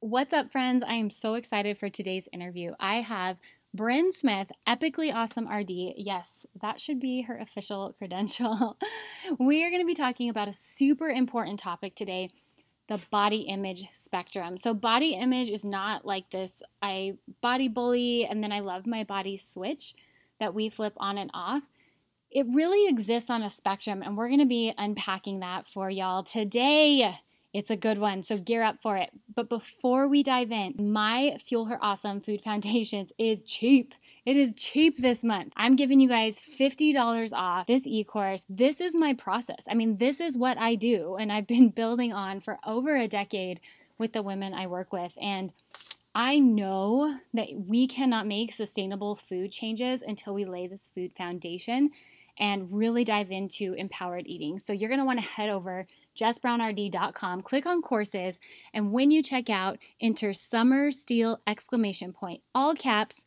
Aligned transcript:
What's 0.00 0.32
up, 0.32 0.52
friends? 0.52 0.84
I 0.86 0.94
am 0.94 1.10
so 1.10 1.34
excited 1.34 1.76
for 1.76 1.88
today's 1.88 2.28
interview. 2.32 2.74
I 2.78 3.00
have 3.00 3.36
Bryn 3.74 4.12
Smith, 4.12 4.52
Epically 4.64 5.12
Awesome 5.12 5.52
RD. 5.52 5.72
Yes, 5.96 6.46
that 6.60 6.80
should 6.80 7.00
be 7.00 7.22
her 7.22 7.36
official 7.36 7.92
credential. 7.98 8.76
we 9.40 9.64
are 9.64 9.70
going 9.70 9.82
to 9.82 9.86
be 9.86 9.96
talking 9.96 10.28
about 10.28 10.46
a 10.46 10.52
super 10.52 11.08
important 11.08 11.58
topic 11.58 11.96
today 11.96 12.28
the 12.86 13.00
body 13.10 13.40
image 13.40 13.90
spectrum. 13.92 14.56
So, 14.56 14.72
body 14.72 15.14
image 15.14 15.50
is 15.50 15.64
not 15.64 16.06
like 16.06 16.30
this 16.30 16.62
I 16.80 17.14
body 17.40 17.66
bully 17.66 18.24
and 18.24 18.40
then 18.40 18.52
I 18.52 18.60
love 18.60 18.86
my 18.86 19.02
body 19.02 19.36
switch 19.36 19.94
that 20.38 20.54
we 20.54 20.68
flip 20.68 20.94
on 20.98 21.18
and 21.18 21.32
off. 21.34 21.68
It 22.30 22.46
really 22.54 22.88
exists 22.88 23.30
on 23.30 23.42
a 23.42 23.50
spectrum, 23.50 24.02
and 24.02 24.16
we're 24.16 24.28
going 24.28 24.38
to 24.38 24.46
be 24.46 24.72
unpacking 24.78 25.40
that 25.40 25.66
for 25.66 25.90
y'all 25.90 26.22
today. 26.22 27.18
It's 27.54 27.70
a 27.70 27.76
good 27.76 27.96
one, 27.96 28.22
so 28.22 28.36
gear 28.36 28.62
up 28.62 28.82
for 28.82 28.96
it. 28.98 29.10
But 29.34 29.48
before 29.48 30.06
we 30.06 30.22
dive 30.22 30.52
in, 30.52 30.74
my 30.78 31.38
Fuel 31.46 31.64
Her 31.64 31.78
Awesome 31.80 32.20
Food 32.20 32.42
Foundations 32.42 33.10
is 33.18 33.40
cheap. 33.42 33.94
It 34.26 34.36
is 34.36 34.54
cheap 34.54 34.98
this 34.98 35.24
month. 35.24 35.52
I'm 35.56 35.74
giving 35.74 35.98
you 35.98 36.08
guys 36.08 36.38
$50 36.38 37.32
off 37.32 37.66
this 37.66 37.86
e 37.86 38.04
course. 38.04 38.44
This 38.50 38.80
is 38.80 38.94
my 38.94 39.14
process. 39.14 39.66
I 39.70 39.74
mean, 39.74 39.96
this 39.96 40.20
is 40.20 40.36
what 40.36 40.58
I 40.58 40.74
do, 40.74 41.16
and 41.16 41.32
I've 41.32 41.46
been 41.46 41.70
building 41.70 42.12
on 42.12 42.40
for 42.40 42.58
over 42.66 42.96
a 42.96 43.08
decade 43.08 43.60
with 43.96 44.12
the 44.12 44.22
women 44.22 44.52
I 44.52 44.66
work 44.66 44.92
with. 44.92 45.16
And 45.20 45.52
I 46.14 46.38
know 46.40 47.18
that 47.32 47.48
we 47.54 47.86
cannot 47.86 48.26
make 48.26 48.52
sustainable 48.52 49.14
food 49.14 49.52
changes 49.52 50.02
until 50.02 50.34
we 50.34 50.44
lay 50.44 50.66
this 50.66 50.90
food 50.94 51.12
foundation 51.16 51.90
and 52.38 52.72
really 52.72 53.04
dive 53.04 53.30
into 53.30 53.74
empowered 53.74 54.26
eating. 54.26 54.58
So 54.58 54.72
you're 54.72 54.88
going 54.88 55.00
to 55.00 55.04
want 55.04 55.20
to 55.20 55.26
head 55.26 55.50
over 55.50 55.86
jessbrownrd.com, 56.16 57.42
click 57.42 57.66
on 57.66 57.82
courses, 57.82 58.38
and 58.72 58.92
when 58.92 59.10
you 59.10 59.22
check 59.22 59.50
out, 59.50 59.78
enter 60.00 60.32
summer 60.32 60.90
steal 60.90 61.40
exclamation 61.46 62.12
point, 62.12 62.42
all 62.54 62.74
caps. 62.74 63.24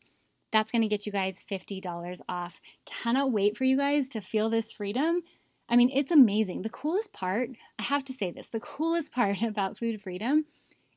That's 0.50 0.70
going 0.70 0.82
to 0.82 0.88
get 0.88 1.06
you 1.06 1.12
guys 1.12 1.42
$50 1.50 2.20
off. 2.28 2.60
Cannot 2.84 3.32
wait 3.32 3.56
for 3.56 3.64
you 3.64 3.76
guys 3.76 4.08
to 4.10 4.20
feel 4.20 4.50
this 4.50 4.72
freedom. 4.72 5.22
I 5.68 5.76
mean, 5.76 5.90
it's 5.90 6.10
amazing. 6.10 6.60
The 6.60 6.68
coolest 6.68 7.12
part, 7.14 7.48
I 7.78 7.84
have 7.84 8.04
to 8.04 8.12
say 8.12 8.30
this, 8.30 8.48
the 8.48 8.60
coolest 8.60 9.12
part 9.14 9.42
about 9.42 9.78
food 9.78 10.02
freedom 10.02 10.44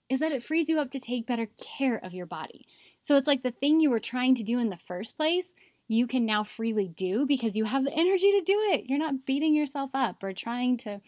is 0.10 0.20
that 0.20 0.32
it 0.32 0.44
frees 0.44 0.70
you 0.70 0.80
up 0.80 0.92
to 0.92 1.00
take 1.00 1.26
better 1.26 1.48
care 1.80 1.98
of 1.98 2.14
your 2.14 2.26
body. 2.26 2.68
So 3.02 3.16
it's 3.16 3.28
like 3.28 3.44
the 3.44 3.52
thing 3.52 3.80
you 3.80 3.90
were 3.90 4.00
trying 4.00 4.36
to 4.36 4.44
do 4.44 4.60
in 4.60 4.70
the 4.70 4.78
first 4.78 5.16
place, 5.18 5.54
you 5.88 6.08
can 6.08 6.26
now 6.26 6.44
freely 6.44 6.88
do 6.88 7.26
because 7.26 7.56
you 7.56 7.66
have 7.66 7.84
the 7.84 7.94
energy 7.94 8.32
to 8.32 8.44
do 8.44 8.58
it. 8.72 8.86
You're 8.88 9.00
not 9.00 9.26
beating 9.26 9.54
yourself 9.54 9.92
up 9.94 10.24
or 10.24 10.34
trying 10.34 10.78
to 10.78 11.02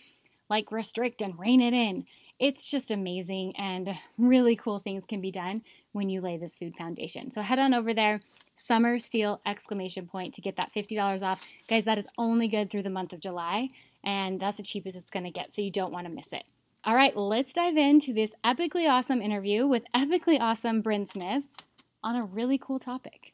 like 0.50 0.72
restrict 0.72 1.22
and 1.22 1.38
rein 1.38 1.62
it 1.62 1.74
in. 1.74 2.06
It's 2.40 2.70
just 2.70 2.92
amazing 2.92 3.56
and 3.58 3.90
really 4.18 4.56
cool 4.56 4.78
things 4.78 5.06
can 5.06 5.22
be 5.22 5.32
done 5.32 5.64
when 5.92 6.10
you 6.10 6.22
lay 6.22 6.38
this 6.38 6.56
food 6.56 6.76
foundation. 6.76 7.32
So 7.32 7.42
head 7.42 7.58
on 7.58 7.74
over 7.74 7.94
there, 7.94 8.22
Summer 8.56 9.00
Steal 9.00 9.42
exclamation 9.46 10.06
point 10.06 10.36
to 10.36 10.42
get 10.42 10.56
that 10.58 10.72
$50 10.74 11.24
off. 11.24 11.44
Guys, 11.68 11.86
that 11.86 11.98
is 11.98 12.08
only 12.18 12.48
good 12.48 12.70
through 12.70 12.84
the 12.84 12.90
month 12.92 13.14
of 13.14 13.20
July 13.20 13.70
and 14.04 14.40
that's 14.40 14.58
the 14.58 14.64
cheapest 14.64 14.96
it's 14.96 15.10
going 15.10 15.26
to 15.26 15.32
get, 15.32 15.54
so 15.54 15.62
you 15.62 15.72
don't 15.72 15.92
want 15.92 16.06
to 16.06 16.14
miss 16.14 16.32
it. 16.32 16.44
All 16.84 16.96
right, 16.96 17.16
let's 17.18 17.54
dive 17.54 17.76
into 17.76 18.14
this 18.14 18.34
epically 18.46 18.88
awesome 18.90 19.22
interview 19.22 19.68
with 19.68 19.92
epically 19.94 20.40
awesome 20.40 20.82
Bryn 20.82 21.06
Smith 21.06 21.44
on 22.04 22.16
a 22.16 22.24
really 22.24 22.58
cool 22.58 22.80
topic. 22.80 23.34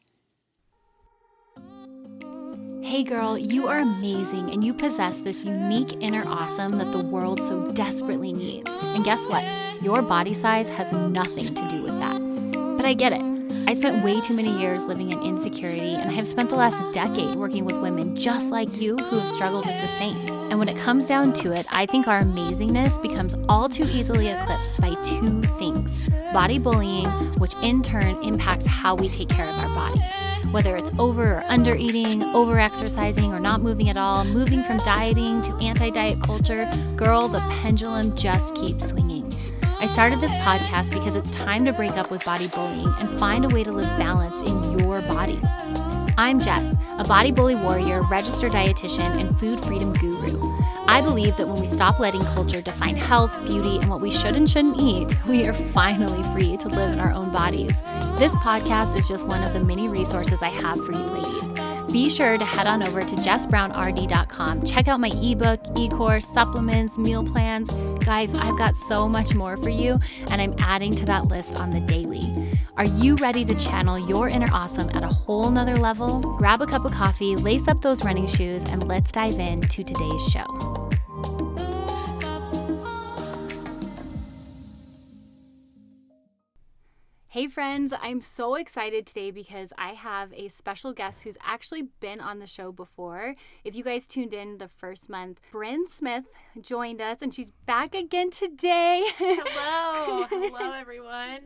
Hey 2.84 3.02
girl, 3.02 3.38
you 3.38 3.66
are 3.66 3.78
amazing 3.78 4.50
and 4.50 4.62
you 4.62 4.74
possess 4.74 5.20
this 5.20 5.42
unique 5.42 5.96
inner 6.02 6.22
awesome 6.28 6.76
that 6.76 6.92
the 6.92 7.02
world 7.02 7.42
so 7.42 7.72
desperately 7.72 8.30
needs. 8.30 8.70
And 8.70 9.02
guess 9.02 9.24
what? 9.26 9.42
Your 9.82 10.02
body 10.02 10.34
size 10.34 10.68
has 10.68 10.92
nothing 10.92 11.46
to 11.54 11.68
do 11.70 11.82
with 11.82 11.98
that. 11.98 12.20
But 12.76 12.84
I 12.84 12.92
get 12.92 13.14
it. 13.14 13.22
I 13.66 13.72
spent 13.72 14.04
way 14.04 14.20
too 14.20 14.34
many 14.34 14.54
years 14.60 14.84
living 14.84 15.10
in 15.12 15.22
insecurity, 15.22 15.94
and 15.94 16.10
I 16.10 16.12
have 16.12 16.26
spent 16.26 16.50
the 16.50 16.56
last 16.56 16.92
decade 16.92 17.36
working 17.36 17.64
with 17.64 17.80
women 17.80 18.14
just 18.16 18.48
like 18.48 18.76
you 18.76 18.96
who 18.96 19.18
have 19.18 19.30
struggled 19.30 19.64
with 19.64 19.80
the 19.80 19.88
same. 19.88 20.18
And 20.50 20.58
when 20.58 20.68
it 20.68 20.76
comes 20.76 21.06
down 21.06 21.32
to 21.34 21.52
it, 21.52 21.66
I 21.70 21.86
think 21.86 22.06
our 22.06 22.22
amazingness 22.22 23.00
becomes 23.00 23.34
all 23.48 23.70
too 23.70 23.84
easily 23.84 24.28
eclipsed 24.28 24.78
by 24.78 24.94
two 25.02 25.40
things 25.56 25.90
body 26.34 26.58
bullying, 26.58 27.08
which 27.38 27.54
in 27.62 27.82
turn 27.82 28.22
impacts 28.22 28.66
how 28.66 28.94
we 28.94 29.08
take 29.08 29.30
care 29.30 29.48
of 29.48 29.56
our 29.56 29.74
body 29.74 30.02
whether 30.54 30.76
it's 30.76 30.92
over 31.00 31.38
or 31.38 31.44
under 31.48 31.74
eating, 31.74 32.22
over 32.22 32.60
exercising, 32.60 33.32
or 33.32 33.40
not 33.40 33.60
moving 33.60 33.88
at 33.88 33.96
all, 33.96 34.24
moving 34.24 34.62
from 34.62 34.76
dieting 34.78 35.42
to 35.42 35.52
anti 35.56 35.90
diet 35.90 36.22
culture, 36.22 36.70
girl, 36.94 37.26
the 37.26 37.40
pendulum 37.60 38.16
just 38.16 38.54
keeps 38.54 38.88
swinging. 38.88 39.28
I 39.80 39.86
started 39.86 40.20
this 40.20 40.32
podcast 40.34 40.92
because 40.92 41.16
it's 41.16 41.32
time 41.32 41.64
to 41.64 41.72
break 41.72 41.96
up 41.96 42.08
with 42.12 42.24
body 42.24 42.46
bullying 42.46 42.94
and 43.00 43.18
find 43.18 43.44
a 43.44 43.48
way 43.48 43.64
to 43.64 43.72
live 43.72 43.88
balanced 43.98 44.46
in 44.46 44.78
your 44.78 45.02
body. 45.02 45.40
I'm 46.16 46.38
Jess, 46.38 46.76
a 46.98 47.04
body 47.04 47.32
bully 47.32 47.56
warrior, 47.56 48.02
registered 48.02 48.52
dietitian, 48.52 49.20
and 49.20 49.36
food 49.40 49.60
freedom 49.60 49.92
guru. 49.94 50.43
I 50.86 51.00
believe 51.00 51.36
that 51.38 51.48
when 51.48 51.60
we 51.60 51.68
stop 51.68 51.98
letting 51.98 52.20
culture 52.20 52.60
define 52.60 52.96
health, 52.96 53.32
beauty, 53.46 53.78
and 53.78 53.88
what 53.88 54.00
we 54.00 54.10
should 54.10 54.36
and 54.36 54.48
shouldn't 54.48 54.80
eat, 54.80 55.12
we 55.26 55.46
are 55.46 55.52
finally 55.52 56.22
free 56.34 56.56
to 56.58 56.68
live 56.68 56.92
in 56.92 57.00
our 57.00 57.12
own 57.12 57.30
bodies. 57.30 57.72
This 58.18 58.32
podcast 58.36 58.96
is 58.96 59.08
just 59.08 59.26
one 59.26 59.42
of 59.42 59.52
the 59.52 59.60
many 59.60 59.88
resources 59.88 60.42
I 60.42 60.48
have 60.48 60.84
for 60.84 60.92
you 60.92 60.98
ladies. 60.98 61.92
Be 61.94 62.10
sure 62.10 62.36
to 62.36 62.44
head 62.44 62.66
on 62.66 62.82
over 62.86 63.02
to 63.02 63.14
jessbrownrd.com. 63.14 64.64
Check 64.66 64.88
out 64.88 64.98
my 64.98 65.12
ebook, 65.14 65.60
e 65.76 65.88
course, 65.88 66.26
supplements, 66.26 66.98
meal 66.98 67.24
plans. 67.24 67.72
Guys, 68.04 68.36
I've 68.36 68.58
got 68.58 68.74
so 68.74 69.08
much 69.08 69.34
more 69.36 69.56
for 69.56 69.70
you, 69.70 70.00
and 70.30 70.42
I'm 70.42 70.56
adding 70.58 70.92
to 70.96 71.04
that 71.06 71.28
list 71.28 71.56
on 71.60 71.70
the 71.70 71.80
daily. 71.80 72.20
Are 72.76 72.84
you 72.84 73.14
ready 73.16 73.44
to 73.44 73.54
channel 73.54 73.96
your 73.96 74.28
inner 74.28 74.48
awesome 74.52 74.90
at 74.94 75.04
a 75.04 75.08
whole 75.08 75.48
nother 75.48 75.76
level? 75.76 76.18
Grab 76.38 76.60
a 76.60 76.66
cup 76.66 76.84
of 76.84 76.90
coffee, 76.90 77.36
lace 77.36 77.68
up 77.68 77.80
those 77.80 78.04
running 78.04 78.26
shoes, 78.26 78.64
and 78.64 78.88
let's 78.88 79.12
dive 79.12 79.38
into 79.38 79.84
today's 79.84 80.28
show. 80.28 80.83
Hey 87.34 87.48
friends, 87.48 87.92
I'm 88.00 88.20
so 88.20 88.54
excited 88.54 89.06
today 89.06 89.32
because 89.32 89.72
I 89.76 89.94
have 89.94 90.32
a 90.34 90.46
special 90.46 90.92
guest 90.92 91.24
who's 91.24 91.36
actually 91.42 91.88
been 91.98 92.20
on 92.20 92.38
the 92.38 92.46
show 92.46 92.70
before. 92.70 93.34
If 93.64 93.74
you 93.74 93.82
guys 93.82 94.06
tuned 94.06 94.32
in 94.32 94.58
the 94.58 94.68
first 94.68 95.08
month, 95.08 95.40
Bryn 95.50 95.86
Smith 95.90 96.26
joined 96.60 97.00
us 97.00 97.18
and 97.20 97.34
she's 97.34 97.50
back 97.66 97.92
again 97.92 98.30
today. 98.30 99.02
Hello. 99.18 100.26
Hello 100.30 100.72
everyone. 100.74 101.40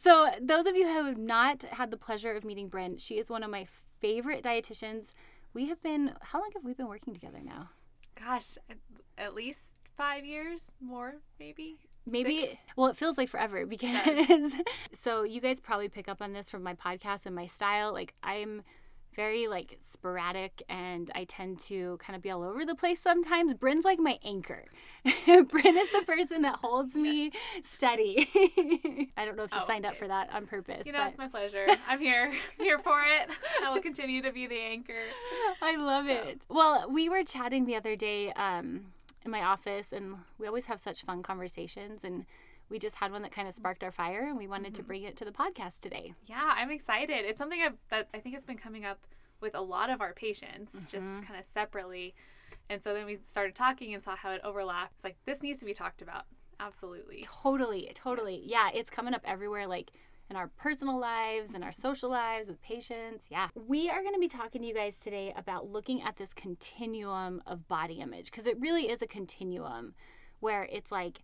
So, 0.00 0.30
those 0.40 0.64
of 0.64 0.76
you 0.76 0.86
who 0.86 1.04
have 1.06 1.18
not 1.18 1.62
had 1.62 1.90
the 1.90 1.96
pleasure 1.96 2.30
of 2.30 2.44
meeting 2.44 2.68
Bryn, 2.68 2.96
she 2.96 3.18
is 3.18 3.28
one 3.28 3.42
of 3.42 3.50
my 3.50 3.66
favorite 4.00 4.44
dietitians. 4.44 5.06
We 5.52 5.66
have 5.66 5.82
been 5.82 6.12
how 6.22 6.38
long 6.38 6.50
have 6.54 6.62
we 6.62 6.72
been 6.72 6.86
working 6.86 7.14
together 7.14 7.40
now? 7.44 7.70
Gosh, 8.14 8.58
at 9.18 9.34
least 9.34 9.74
5 9.96 10.24
years, 10.24 10.70
more 10.80 11.16
maybe 11.40 11.78
maybe 12.06 12.42
Six. 12.42 12.56
well 12.76 12.88
it 12.88 12.96
feels 12.96 13.18
like 13.18 13.28
forever 13.28 13.66
because 13.66 14.52
so 14.94 15.22
you 15.22 15.40
guys 15.40 15.60
probably 15.60 15.88
pick 15.88 16.08
up 16.08 16.22
on 16.22 16.32
this 16.32 16.48
from 16.48 16.62
my 16.62 16.74
podcast 16.74 17.26
and 17.26 17.34
my 17.34 17.46
style 17.46 17.92
like 17.92 18.14
i'm 18.22 18.62
very 19.16 19.48
like 19.48 19.78
sporadic 19.80 20.62
and 20.68 21.10
I 21.14 21.24
tend 21.24 21.58
to 21.60 21.98
kind 22.04 22.14
of 22.14 22.22
be 22.22 22.30
all 22.30 22.42
over 22.42 22.64
the 22.64 22.74
place 22.74 23.00
sometimes. 23.00 23.54
Bryn's 23.54 23.84
like 23.84 23.98
my 23.98 24.18
anchor. 24.22 24.66
Bryn 25.26 25.78
is 25.78 25.90
the 25.92 26.02
person 26.06 26.42
that 26.42 26.56
holds 26.56 26.94
me 26.94 27.32
steady. 27.64 28.28
I 29.16 29.24
don't 29.24 29.36
know 29.36 29.44
if 29.44 29.52
you 29.52 29.58
oh, 29.60 29.66
signed 29.66 29.86
up 29.86 29.96
for 29.96 30.06
that 30.06 30.32
on 30.32 30.46
purpose. 30.46 30.84
You 30.84 30.92
know, 30.92 30.98
but... 30.98 31.08
it's 31.08 31.18
my 31.18 31.28
pleasure. 31.28 31.66
I'm 31.88 31.98
here. 31.98 32.30
I'm 32.30 32.64
here 32.64 32.78
for 32.78 33.00
it. 33.00 33.30
I 33.64 33.72
will 33.72 33.80
continue 33.80 34.20
to 34.22 34.32
be 34.32 34.46
the 34.46 34.60
anchor. 34.60 35.02
I 35.62 35.76
love 35.76 36.06
so. 36.06 36.12
it. 36.12 36.42
Well, 36.50 36.86
we 36.90 37.08
were 37.08 37.24
chatting 37.24 37.64
the 37.64 37.74
other 37.74 37.96
day 37.96 38.32
um, 38.32 38.92
in 39.26 39.30
my 39.30 39.42
office, 39.42 39.92
and 39.92 40.16
we 40.38 40.46
always 40.46 40.66
have 40.66 40.80
such 40.80 41.02
fun 41.02 41.22
conversations. 41.22 42.04
And 42.04 42.24
we 42.70 42.78
just 42.78 42.96
had 42.96 43.12
one 43.12 43.22
that 43.22 43.32
kind 43.32 43.46
of 43.46 43.54
sparked 43.54 43.84
our 43.84 43.92
fire, 43.92 44.26
and 44.26 44.38
we 44.38 44.46
wanted 44.46 44.72
mm-hmm. 44.72 44.82
to 44.82 44.82
bring 44.82 45.02
it 45.02 45.16
to 45.18 45.24
the 45.24 45.30
podcast 45.30 45.80
today. 45.80 46.14
Yeah, 46.26 46.54
I'm 46.56 46.70
excited. 46.70 47.24
It's 47.24 47.38
something 47.38 47.60
I've, 47.60 47.76
that 47.90 48.08
I 48.14 48.18
think 48.18 48.34
has 48.34 48.44
been 48.44 48.56
coming 48.56 48.84
up 48.84 49.06
with 49.40 49.54
a 49.54 49.60
lot 49.60 49.90
of 49.90 50.00
our 50.00 50.14
patients, 50.14 50.72
mm-hmm. 50.72 50.84
just 50.88 51.22
kind 51.26 51.38
of 51.38 51.44
separately. 51.52 52.14
And 52.70 52.82
so 52.82 52.94
then 52.94 53.06
we 53.06 53.18
started 53.28 53.54
talking 53.54 53.92
and 53.92 54.02
saw 54.02 54.16
how 54.16 54.30
it 54.30 54.40
overlapped. 54.42 54.94
It's 54.96 55.04
like 55.04 55.16
this 55.26 55.42
needs 55.42 55.60
to 55.60 55.66
be 55.66 55.74
talked 55.74 56.00
about. 56.00 56.24
Absolutely. 56.58 57.22
Totally, 57.22 57.90
totally. 57.94 58.42
Yes. 58.44 58.72
Yeah, 58.74 58.80
it's 58.80 58.90
coming 58.90 59.14
up 59.14 59.22
everywhere. 59.24 59.66
Like 59.66 59.92
in 60.30 60.36
our 60.36 60.48
personal 60.48 60.98
lives 60.98 61.50
and 61.54 61.62
our 61.62 61.72
social 61.72 62.10
lives 62.10 62.48
with 62.48 62.60
patients. 62.62 63.26
Yeah. 63.30 63.48
We 63.54 63.88
are 63.90 64.02
going 64.02 64.14
to 64.14 64.20
be 64.20 64.28
talking 64.28 64.62
to 64.62 64.66
you 64.68 64.74
guys 64.74 64.98
today 64.98 65.32
about 65.36 65.70
looking 65.70 66.02
at 66.02 66.16
this 66.16 66.32
continuum 66.34 67.42
of 67.46 67.68
body 67.68 68.00
image 68.00 68.30
because 68.30 68.46
it 68.46 68.60
really 68.60 68.90
is 68.90 69.02
a 69.02 69.06
continuum 69.06 69.94
where 70.40 70.64
it's 70.70 70.90
like 70.90 71.22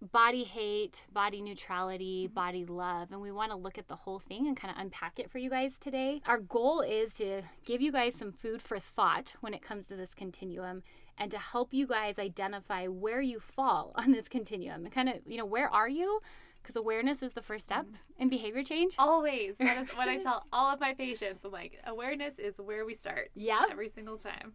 body 0.00 0.44
hate, 0.44 1.04
body 1.12 1.42
neutrality, 1.42 2.24
mm-hmm. 2.24 2.34
body 2.34 2.64
love, 2.64 3.12
and 3.12 3.20
we 3.20 3.30
want 3.30 3.50
to 3.50 3.56
look 3.56 3.78
at 3.78 3.88
the 3.88 3.96
whole 3.96 4.18
thing 4.18 4.46
and 4.46 4.56
kind 4.56 4.74
of 4.74 4.80
unpack 4.80 5.18
it 5.18 5.30
for 5.30 5.38
you 5.38 5.50
guys 5.50 5.78
today. 5.78 6.22
Our 6.26 6.38
goal 6.38 6.80
is 6.80 7.12
to 7.14 7.42
give 7.64 7.80
you 7.80 7.92
guys 7.92 8.14
some 8.14 8.32
food 8.32 8.62
for 8.62 8.78
thought 8.78 9.34
when 9.40 9.54
it 9.54 9.62
comes 9.62 9.86
to 9.88 9.96
this 9.96 10.14
continuum 10.14 10.82
and 11.18 11.30
to 11.30 11.38
help 11.38 11.74
you 11.74 11.86
guys 11.86 12.18
identify 12.18 12.86
where 12.86 13.20
you 13.20 13.40
fall 13.40 13.92
on 13.96 14.12
this 14.12 14.28
continuum 14.28 14.84
and 14.84 14.92
kind 14.92 15.08
of, 15.08 15.16
you 15.26 15.36
know, 15.36 15.46
where 15.46 15.68
are 15.68 15.88
you? 15.88 16.20
Because 16.62 16.76
awareness 16.76 17.22
is 17.22 17.32
the 17.32 17.42
first 17.42 17.66
step 17.66 17.86
in 18.18 18.28
behavior 18.28 18.62
change. 18.62 18.94
Always. 18.98 19.56
That 19.58 19.78
is 19.78 19.88
what 19.90 20.08
I 20.08 20.18
tell 20.26 20.44
all 20.52 20.72
of 20.72 20.80
my 20.80 20.94
patients. 20.94 21.44
I'm 21.44 21.50
like, 21.52 21.80
awareness 21.86 22.38
is 22.38 22.58
where 22.58 22.84
we 22.84 22.94
start. 22.94 23.30
Yeah. 23.34 23.62
Every 23.70 23.88
single 23.88 24.18
time. 24.18 24.52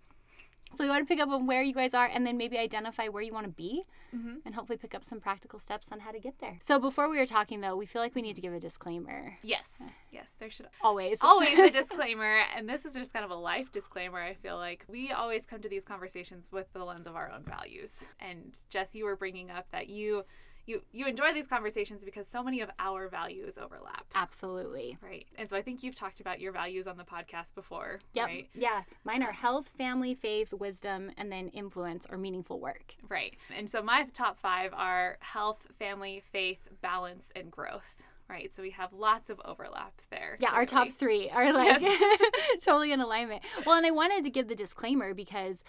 So 0.77 0.83
we 0.83 0.89
want 0.89 1.07
to 1.07 1.11
pick 1.13 1.21
up 1.23 1.29
on 1.29 1.45
where 1.47 1.61
you 1.63 1.73
guys 1.73 1.93
are 1.93 2.07
and 2.07 2.25
then 2.27 2.37
maybe 2.37 2.57
identify 2.57 3.07
where 3.07 3.21
you 3.23 3.31
want 3.31 3.45
to 3.45 3.51
be 3.51 3.83
Mhm. 4.13 4.41
and 4.45 4.55
hopefully 4.55 4.77
pick 4.77 4.93
up 4.95 5.03
some 5.05 5.21
practical 5.21 5.57
steps 5.59 5.89
on 5.91 5.99
how 6.01 6.11
to 6.11 6.19
get 6.19 6.39
there. 6.39 6.57
So 6.61 6.79
before 6.79 7.07
we 7.07 7.17
were 7.17 7.25
talking 7.25 7.61
though, 7.61 7.75
we 7.77 7.85
feel 7.85 8.01
like 8.01 8.13
we 8.15 8.21
need 8.21 8.35
to 8.35 8.41
give 8.41 8.51
a 8.53 8.59
disclaimer. 8.59 9.37
Yes. 9.41 9.81
Yes. 10.11 10.33
There 10.39 10.49
should 10.49 10.67
Always. 10.81 11.17
always 11.21 11.57
a 11.59 11.69
disclaimer. 11.81 12.41
And 12.55 12.67
this 12.67 12.83
is 12.83 12.93
just 12.93 13.13
kind 13.13 13.23
of 13.23 13.31
a 13.31 13.35
life 13.35 13.71
disclaimer. 13.71 14.19
I 14.21 14.33
feel 14.33 14.57
like 14.57 14.83
we 14.89 15.11
always 15.11 15.45
come 15.45 15.61
to 15.61 15.69
these 15.69 15.85
conversations 15.85 16.47
with 16.51 16.71
the 16.73 16.83
lens 16.83 17.07
of 17.07 17.15
our 17.15 17.31
own 17.31 17.43
values. 17.43 18.03
And 18.19 18.57
Jess, 18.69 18.95
you 18.95 19.05
were 19.05 19.15
bringing 19.15 19.51
up 19.51 19.67
that 19.71 19.87
you. 19.89 20.25
You, 20.65 20.81
you 20.91 21.05
enjoy 21.05 21.31
these 21.33 21.47
conversations 21.47 22.03
because 22.03 22.27
so 22.27 22.41
many 22.41 22.61
of 22.61 22.69
our 22.79 23.07
values 23.07 23.57
overlap. 23.57 24.05
Absolutely. 24.15 24.97
Right. 25.01 25.27
And 25.37 25.49
so 25.49 25.55
I 25.55 25.61
think 25.61 25.83
you've 25.83 25.95
talked 25.95 26.19
about 26.19 26.39
your 26.39 26.51
values 26.51 26.87
on 26.87 26.97
the 26.97 27.03
podcast 27.03 27.53
before. 27.53 27.99
Yep. 28.13 28.25
Right. 28.25 28.49
Yeah. 28.55 28.81
Mine 29.03 29.21
are 29.21 29.31
health, 29.31 29.69
family, 29.77 30.15
faith, 30.15 30.53
wisdom, 30.53 31.11
and 31.17 31.31
then 31.31 31.49
influence 31.49 32.07
or 32.09 32.17
meaningful 32.17 32.59
work. 32.59 32.95
Right. 33.07 33.35
And 33.55 33.69
so 33.69 33.83
my 33.83 34.05
top 34.13 34.39
five 34.39 34.73
are 34.73 35.17
health, 35.19 35.59
family, 35.77 36.23
faith, 36.31 36.67
balance, 36.81 37.31
and 37.35 37.51
growth. 37.51 37.83
Right. 38.27 38.55
So 38.55 38.63
we 38.63 38.71
have 38.71 38.91
lots 38.91 39.29
of 39.29 39.39
overlap 39.45 40.01
there. 40.09 40.37
Yeah, 40.39 40.49
our 40.49 40.65
top 40.65 40.91
three 40.91 41.29
are 41.29 41.53
like 41.53 41.79
totally 42.63 42.91
in 42.91 42.99
alignment. 42.99 43.43
Well, 43.67 43.77
and 43.77 43.85
I 43.85 43.91
wanted 43.91 44.23
to 44.23 44.31
give 44.31 44.47
the 44.47 44.55
disclaimer 44.55 45.13
because 45.13 45.63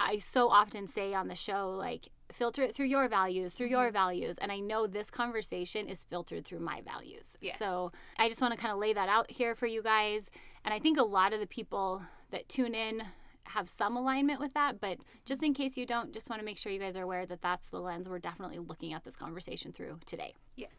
I 0.00 0.16
so 0.16 0.48
often 0.48 0.86
say 0.86 1.12
on 1.12 1.28
the 1.28 1.34
show, 1.34 1.74
like, 1.76 2.08
filter 2.32 2.62
it 2.62 2.74
through 2.74 2.86
your 2.86 3.08
values, 3.08 3.52
through 3.52 3.66
Mm-hmm. 3.66 3.72
your 3.74 3.90
values. 3.90 4.38
And 4.38 4.50
I 4.52 4.58
know 4.60 4.86
this 4.86 5.10
conversation 5.10 5.88
is 5.88 6.04
filtered 6.04 6.44
through 6.44 6.60
my 6.60 6.80
values. 6.82 7.36
Yes. 7.40 7.58
So 7.58 7.92
I 8.18 8.28
just 8.28 8.40
want 8.40 8.54
to 8.54 8.58
kind 8.60 8.72
of 8.72 8.78
lay 8.78 8.92
that 8.92 9.08
out 9.08 9.30
here 9.30 9.54
for 9.54 9.66
you 9.66 9.82
guys. 9.82 10.30
And 10.64 10.72
I 10.74 10.78
think 10.78 10.98
a 10.98 11.02
lot 11.04 11.32
of 11.32 11.40
the 11.40 11.46
people 11.46 12.02
that 12.30 12.48
tune 12.48 12.74
in 12.74 13.02
have 13.44 13.68
some 13.68 13.96
alignment 13.96 14.38
with 14.40 14.54
that. 14.54 14.80
But 14.80 14.98
just 15.26 15.42
in 15.42 15.54
case 15.54 15.76
you 15.76 15.86
don't, 15.86 16.12
just 16.12 16.28
want 16.30 16.40
to 16.40 16.44
make 16.44 16.58
sure 16.58 16.70
you 16.70 16.78
guys 16.78 16.94
are 16.96 17.02
aware 17.02 17.26
that 17.26 17.42
that's 17.42 17.68
the 17.68 17.80
lens 17.80 18.08
we're 18.08 18.18
definitely 18.18 18.58
looking 18.58 18.92
at 18.92 19.02
this 19.04 19.16
conversation 19.16 19.72
through 19.72 19.98
today. 20.06 20.34
Yes. 20.56 20.70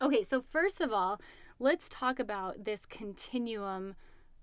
Okay, 0.00 0.22
so 0.22 0.40
first 0.40 0.80
of 0.80 0.92
all, 0.92 1.20
let's 1.58 1.86
talk 1.90 2.18
about 2.18 2.64
this 2.64 2.86
continuum 2.86 3.94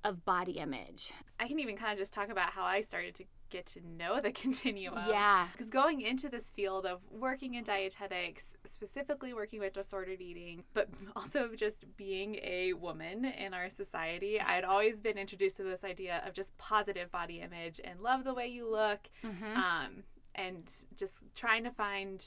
of 0.04 0.24
body 0.24 0.54
image. 0.54 1.12
I 1.40 1.48
can 1.48 1.60
even 1.60 1.75
kind 1.75 1.92
of 1.94 1.98
just 1.98 2.13
talk 2.13 2.30
about 2.30 2.51
how 2.51 2.63
I 2.63 2.81
started 2.81 3.16
to 3.16 3.24
get 3.49 3.65
to 3.67 3.81
know 3.88 4.19
the 4.21 4.31
continuum. 4.44 4.97
Yeah. 5.09 5.47
Because 5.51 5.69
going 5.69 6.01
into 6.01 6.29
this 6.29 6.49
field 6.49 6.85
of 6.85 6.99
working 7.11 7.55
in 7.55 7.63
dietetics, 7.63 8.55
specifically 8.65 9.33
working 9.33 9.59
with 9.59 9.73
disordered 9.73 10.21
eating, 10.21 10.63
but 10.73 10.89
also 11.15 11.49
just 11.55 11.85
being 11.97 12.35
a 12.44 12.73
woman 12.73 13.25
in 13.25 13.53
our 13.53 13.69
society, 13.69 14.39
I'd 14.39 14.63
always 14.63 14.99
been 14.99 15.17
introduced 15.17 15.57
to 15.57 15.63
this 15.63 15.83
idea 15.83 16.21
of 16.27 16.33
just 16.33 16.57
positive 16.57 17.11
body 17.11 17.39
image 17.41 17.79
and 17.83 17.99
love 18.01 18.23
the 18.23 18.33
way 18.33 18.47
you 18.47 18.69
look, 18.69 18.99
Mm-hmm. 19.23 19.57
um, 19.57 20.03
and 20.35 20.71
just 20.95 21.15
trying 21.35 21.63
to 21.63 21.71
find 21.71 22.23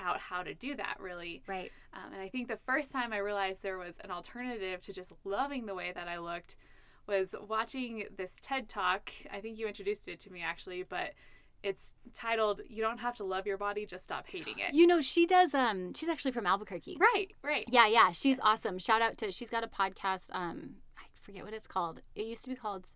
out 0.00 0.18
how 0.18 0.42
to 0.42 0.54
do 0.54 0.74
that 0.74 0.96
really. 0.98 1.42
Right. 1.46 1.70
Um, 1.92 2.12
and 2.14 2.22
I 2.22 2.28
think 2.28 2.48
the 2.48 2.58
first 2.66 2.90
time 2.90 3.12
I 3.12 3.18
realized 3.18 3.62
there 3.62 3.76
was 3.78 3.96
an 4.02 4.10
alternative 4.10 4.80
to 4.82 4.92
just 4.92 5.12
loving 5.24 5.66
the 5.66 5.74
way 5.74 5.92
that 5.94 6.08
I 6.08 6.18
looked 6.18 6.56
was 7.06 7.34
watching 7.48 8.04
this 8.16 8.36
TED 8.40 8.68
talk. 8.68 9.10
I 9.32 9.40
think 9.40 9.58
you 9.58 9.66
introduced 9.66 10.08
it 10.08 10.20
to 10.20 10.32
me 10.32 10.42
actually, 10.42 10.82
but 10.82 11.12
it's 11.62 11.94
titled 12.12 12.60
"You 12.68 12.82
Don't 12.82 12.98
Have 12.98 13.16
to 13.16 13.24
Love 13.24 13.46
Your 13.46 13.58
Body, 13.58 13.86
Just 13.86 14.04
Stop 14.04 14.26
Hating 14.26 14.58
It." 14.58 14.74
You 14.74 14.86
know, 14.86 15.00
she 15.00 15.26
does 15.26 15.54
um 15.54 15.94
she's 15.94 16.08
actually 16.08 16.32
from 16.32 16.46
Albuquerque. 16.46 16.96
right, 16.98 17.28
right. 17.42 17.64
Yeah, 17.68 17.86
yeah, 17.86 18.12
she's 18.12 18.38
awesome. 18.42 18.78
Shout 18.78 19.02
out 19.02 19.16
to 19.18 19.32
she's 19.32 19.50
got 19.50 19.64
a 19.64 19.68
podcast 19.68 20.30
um 20.32 20.76
I 20.98 21.02
forget 21.20 21.44
what 21.44 21.54
it's 21.54 21.66
called. 21.66 22.00
It 22.14 22.26
used 22.26 22.44
to 22.44 22.50
be 22.50 22.56
called 22.56 22.86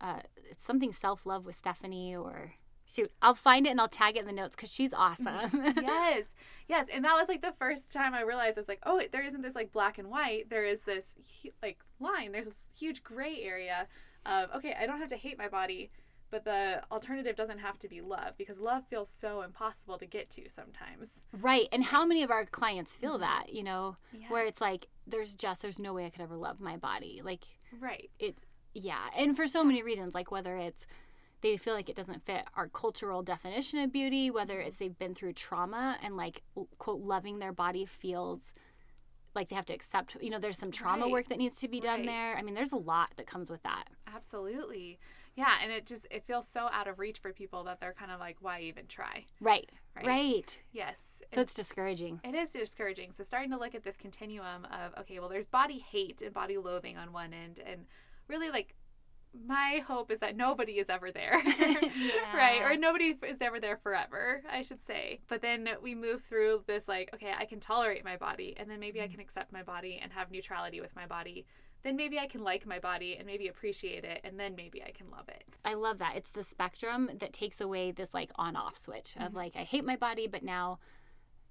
uh 0.00 0.20
it's 0.50 0.64
something 0.64 0.92
self-love 0.92 1.46
with 1.46 1.56
Stephanie 1.56 2.14
or 2.14 2.52
shoot, 2.86 3.10
I'll 3.20 3.34
find 3.34 3.66
it 3.66 3.70
and 3.70 3.80
I'll 3.80 3.88
tag 3.88 4.16
it 4.16 4.20
in 4.20 4.26
the 4.26 4.32
notes 4.32 4.56
cuz 4.56 4.72
she's 4.72 4.92
mm-hmm. 4.92 5.26
awesome. 5.26 5.74
yes, 5.82 6.24
yes, 6.68 6.86
and 6.92 7.04
that 7.04 7.14
was 7.14 7.28
like 7.28 7.42
the 7.42 7.54
first 7.58 7.92
time 7.92 8.14
I 8.14 8.22
realized 8.22 8.58
I 8.58 8.60
was 8.60 8.68
like, 8.68 8.82
oh, 8.84 9.02
there 9.12 9.24
isn't 9.24 9.42
this 9.42 9.54
like 9.54 9.72
black 9.72 9.98
and 9.98 10.08
white. 10.08 10.50
There 10.50 10.64
is 10.64 10.82
this 10.82 11.16
like 11.62 11.78
line. 12.00 12.32
There's 12.32 12.46
this 12.46 12.60
huge 12.78 13.02
gray 13.02 13.42
area 13.42 13.88
of 14.24 14.50
okay, 14.56 14.74
I 14.78 14.86
don't 14.86 15.00
have 15.00 15.10
to 15.10 15.16
hate 15.16 15.38
my 15.38 15.48
body, 15.48 15.90
but 16.30 16.44
the 16.44 16.82
alternative 16.90 17.36
doesn't 17.36 17.58
have 17.58 17.78
to 17.80 17.88
be 17.88 18.00
love 18.00 18.36
because 18.36 18.58
love 18.58 18.84
feels 18.88 19.08
so 19.08 19.42
impossible 19.42 19.98
to 19.98 20.06
get 20.06 20.28
to 20.30 20.48
sometimes. 20.48 21.22
Right. 21.32 21.68
And 21.72 21.84
how 21.84 22.04
many 22.04 22.22
of 22.22 22.30
our 22.30 22.44
clients 22.44 22.96
feel 22.96 23.12
mm-hmm. 23.12 23.22
that, 23.22 23.52
you 23.52 23.62
know, 23.62 23.96
where 24.28 24.44
it's 24.44 24.60
like 24.60 24.88
there's 25.06 25.34
just 25.34 25.62
there's 25.62 25.78
no 25.78 25.92
way 25.92 26.04
I 26.06 26.10
could 26.10 26.22
ever 26.22 26.36
love 26.36 26.60
my 26.60 26.76
body. 26.76 27.20
Like 27.24 27.44
Right. 27.80 28.10
it 28.18 28.38
yeah 28.74 29.08
and 29.16 29.34
for 29.34 29.46
so 29.46 29.64
many 29.64 29.82
reasons 29.82 30.14
like 30.14 30.30
whether 30.30 30.56
it's 30.56 30.86
they 31.50 31.56
feel 31.56 31.74
like 31.74 31.88
it 31.88 31.96
doesn't 31.96 32.24
fit 32.24 32.44
our 32.56 32.68
cultural 32.68 33.22
definition 33.22 33.78
of 33.80 33.92
beauty 33.92 34.30
whether 34.30 34.54
mm-hmm. 34.54 34.68
it's 34.68 34.76
they've 34.78 34.98
been 34.98 35.14
through 35.14 35.32
trauma 35.32 35.96
and 36.02 36.16
like 36.16 36.42
quote 36.78 37.00
loving 37.00 37.38
their 37.38 37.52
body 37.52 37.84
feels 37.84 38.52
like 39.34 39.48
they 39.48 39.56
have 39.56 39.66
to 39.66 39.74
accept 39.74 40.16
you 40.20 40.30
know 40.30 40.38
there's 40.38 40.58
some 40.58 40.70
trauma 40.70 41.04
Right. 41.04 41.12
work 41.12 41.28
that 41.28 41.38
needs 41.38 41.58
to 41.60 41.68
be 41.68 41.80
done 41.80 42.00
Right. 42.00 42.06
there 42.06 42.36
i 42.36 42.42
mean 42.42 42.54
there's 42.54 42.72
a 42.72 42.76
lot 42.76 43.10
that 43.16 43.26
comes 43.26 43.50
with 43.50 43.62
that 43.62 43.84
Absolutely. 44.14 44.98
Yeah, 45.34 45.52
and 45.62 45.70
it 45.70 45.84
just 45.84 46.06
it 46.10 46.24
feels 46.26 46.48
so 46.48 46.70
out 46.72 46.88
of 46.88 46.98
reach 46.98 47.18
for 47.18 47.30
people 47.30 47.64
that 47.64 47.78
they're 47.78 47.92
kind 47.92 48.10
of 48.10 48.18
like 48.18 48.38
why 48.40 48.60
even 48.62 48.86
try? 48.86 49.26
right 49.40 49.68
Right. 49.94 50.06
right, 50.06 50.58
Yes. 50.72 50.96
so 51.32 51.42
it's 51.42 51.52
discouraging 51.54 52.20
It 52.24 52.34
is 52.34 52.48
discouraging. 52.50 53.12
So 53.12 53.22
starting 53.24 53.50
to 53.50 53.58
look 53.58 53.74
at 53.74 53.84
this 53.84 53.98
continuum 53.98 54.64
of 54.66 54.98
okay, 55.00 55.18
well 55.18 55.28
there's 55.28 55.46
body 55.46 55.78
hate 55.78 56.22
and 56.22 56.32
body 56.32 56.56
loathing 56.56 56.96
on 56.96 57.12
one 57.12 57.34
end 57.34 57.60
and 57.66 57.84
really 58.28 58.48
like 58.48 58.74
my 59.46 59.82
hope 59.86 60.10
is 60.10 60.20
that 60.20 60.36
nobody 60.36 60.74
is 60.74 60.88
ever 60.88 61.10
there. 61.10 61.40
Right? 62.34 62.60
Or 62.62 62.76
nobody 62.76 63.16
is 63.26 63.38
ever 63.40 63.60
there 63.60 63.76
forever, 63.76 64.42
I 64.50 64.62
should 64.62 64.82
say. 64.82 65.20
But 65.28 65.40
then 65.42 65.68
we 65.82 65.94
move 65.94 66.22
through 66.28 66.64
this 66.66 66.86
like 66.88 67.10
okay, 67.14 67.32
I 67.38 67.44
can 67.46 67.60
tolerate 67.60 68.04
my 68.04 68.16
body 68.16 68.54
and 68.56 68.70
then 68.70 68.80
maybe 68.80 69.00
I 69.00 69.08
can 69.08 69.20
accept 69.20 69.52
my 69.52 69.62
body 69.62 69.98
and 70.02 70.12
have 70.12 70.30
neutrality 70.30 70.80
with 70.80 70.94
my 70.94 71.06
body. 71.06 71.46
Then 71.82 71.96
maybe 71.96 72.18
I 72.18 72.26
can 72.26 72.42
like 72.42 72.66
my 72.66 72.78
body 72.80 73.16
and 73.16 73.26
maybe 73.26 73.46
appreciate 73.48 74.04
it 74.04 74.20
and 74.24 74.38
then 74.40 74.54
maybe 74.56 74.82
I 74.82 74.90
can 74.90 75.08
love 75.10 75.28
it. 75.28 75.44
i 75.64 75.74
love 75.74 75.98
that 75.98 76.16
it's 76.16 76.30
the 76.30 76.42
spectrum 76.42 77.10
that 77.20 77.32
takes 77.32 77.60
away 77.60 77.92
this 77.92 78.12
like 78.12 78.30
on 78.36 78.56
off 78.56 78.76
switch 78.76 79.14
of 79.16 79.22
Mm-hmm. 79.28 79.36
like 79.36 79.56
i 79.56 79.62
hate 79.62 79.84
my 79.84 79.96
body 79.96 80.26
but 80.26 80.42
now 80.42 80.78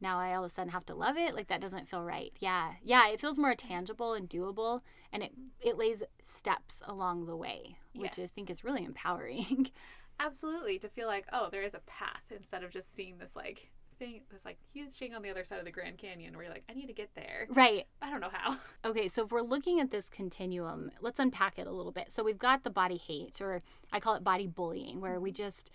now 0.01 0.19
i 0.19 0.33
all 0.33 0.43
of 0.43 0.51
a 0.51 0.53
sudden 0.53 0.71
have 0.71 0.85
to 0.85 0.95
love 0.95 1.17
it 1.17 1.33
like 1.35 1.47
that 1.47 1.61
doesn't 1.61 1.89
feel 1.89 2.03
right. 2.03 2.33
Yeah. 2.39 2.73
Yeah 2.83 3.09
it 3.09 3.21
feels 3.21 3.37
more 3.37 3.55
tangible 3.55 4.13
and 4.13 4.29
doable 4.29 4.81
and 5.11 5.23
it 5.23 5.33
it 5.61 5.77
lays 5.77 6.03
steps 6.21 6.81
along 6.85 7.25
the 7.25 7.35
way 7.35 7.77
which 7.93 8.19
i 8.19 8.25
think 8.25 8.49
is 8.49 8.63
really 8.63 8.83
empowering. 8.83 9.69
Absolutely, 10.19 10.79
to 10.79 10.87
feel 10.87 11.07
like, 11.07 11.25
oh, 11.33 11.49
there 11.51 11.61
is 11.61 11.73
a 11.73 11.79
path 11.79 12.23
instead 12.33 12.63
of 12.63 12.71
just 12.71 12.95
seeing 12.95 13.17
this 13.17 13.35
like 13.35 13.69
thing, 13.99 14.21
this 14.31 14.45
like 14.45 14.57
huge 14.73 14.93
thing 14.93 15.13
on 15.13 15.21
the 15.21 15.29
other 15.29 15.43
side 15.43 15.59
of 15.59 15.65
the 15.65 15.71
Grand 15.71 15.97
Canyon 15.97 16.33
where 16.35 16.45
you're 16.45 16.53
like, 16.53 16.63
I 16.69 16.73
need 16.73 16.87
to 16.87 16.93
get 16.93 17.09
there. 17.15 17.47
right. 17.49 17.85
I 18.01 18.09
don't 18.09 18.21
know 18.21 18.29
how. 18.31 18.57
okay 18.85 19.07
so 19.07 19.25
if 19.25 19.31
we're 19.31 19.41
looking 19.41 19.79
at 19.79 19.91
this 19.91 20.09
continuum 20.09 20.91
let's 21.01 21.19
unpack 21.19 21.57
it 21.57 21.67
a 21.67 21.71
little 21.71 21.91
bit. 21.91 22.11
So 22.11 22.23
we've 22.23 22.37
got 22.37 22.63
the 22.63 22.69
body 22.69 22.97
hate 22.97 23.41
or 23.41 23.61
i 23.91 23.99
call 23.99 24.15
it 24.15 24.23
body 24.23 24.47
bullying 24.47 25.01
where 25.01 25.19
we 25.19 25.31
mm-hmm. 25.31 25.43
just 25.43 25.71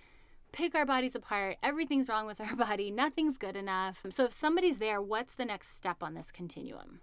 pick 0.53 0.75
our 0.75 0.87
bodies 0.87 1.15
apart 1.15 1.57
everything's 1.63 2.09
wrong 2.09 2.27
with 2.27 2.41
our 2.41 2.57
body 2.69 2.91
nothing's 2.91 3.37
good 3.39 3.57
enough 3.57 4.05
so 4.11 4.25
if 4.25 4.33
somebody's 4.33 4.79
there 4.79 5.01
what's 5.01 5.35
the 5.35 5.45
next 5.45 5.77
step 5.77 6.03
on 6.03 6.15
this 6.15 6.31
continuum 6.31 7.01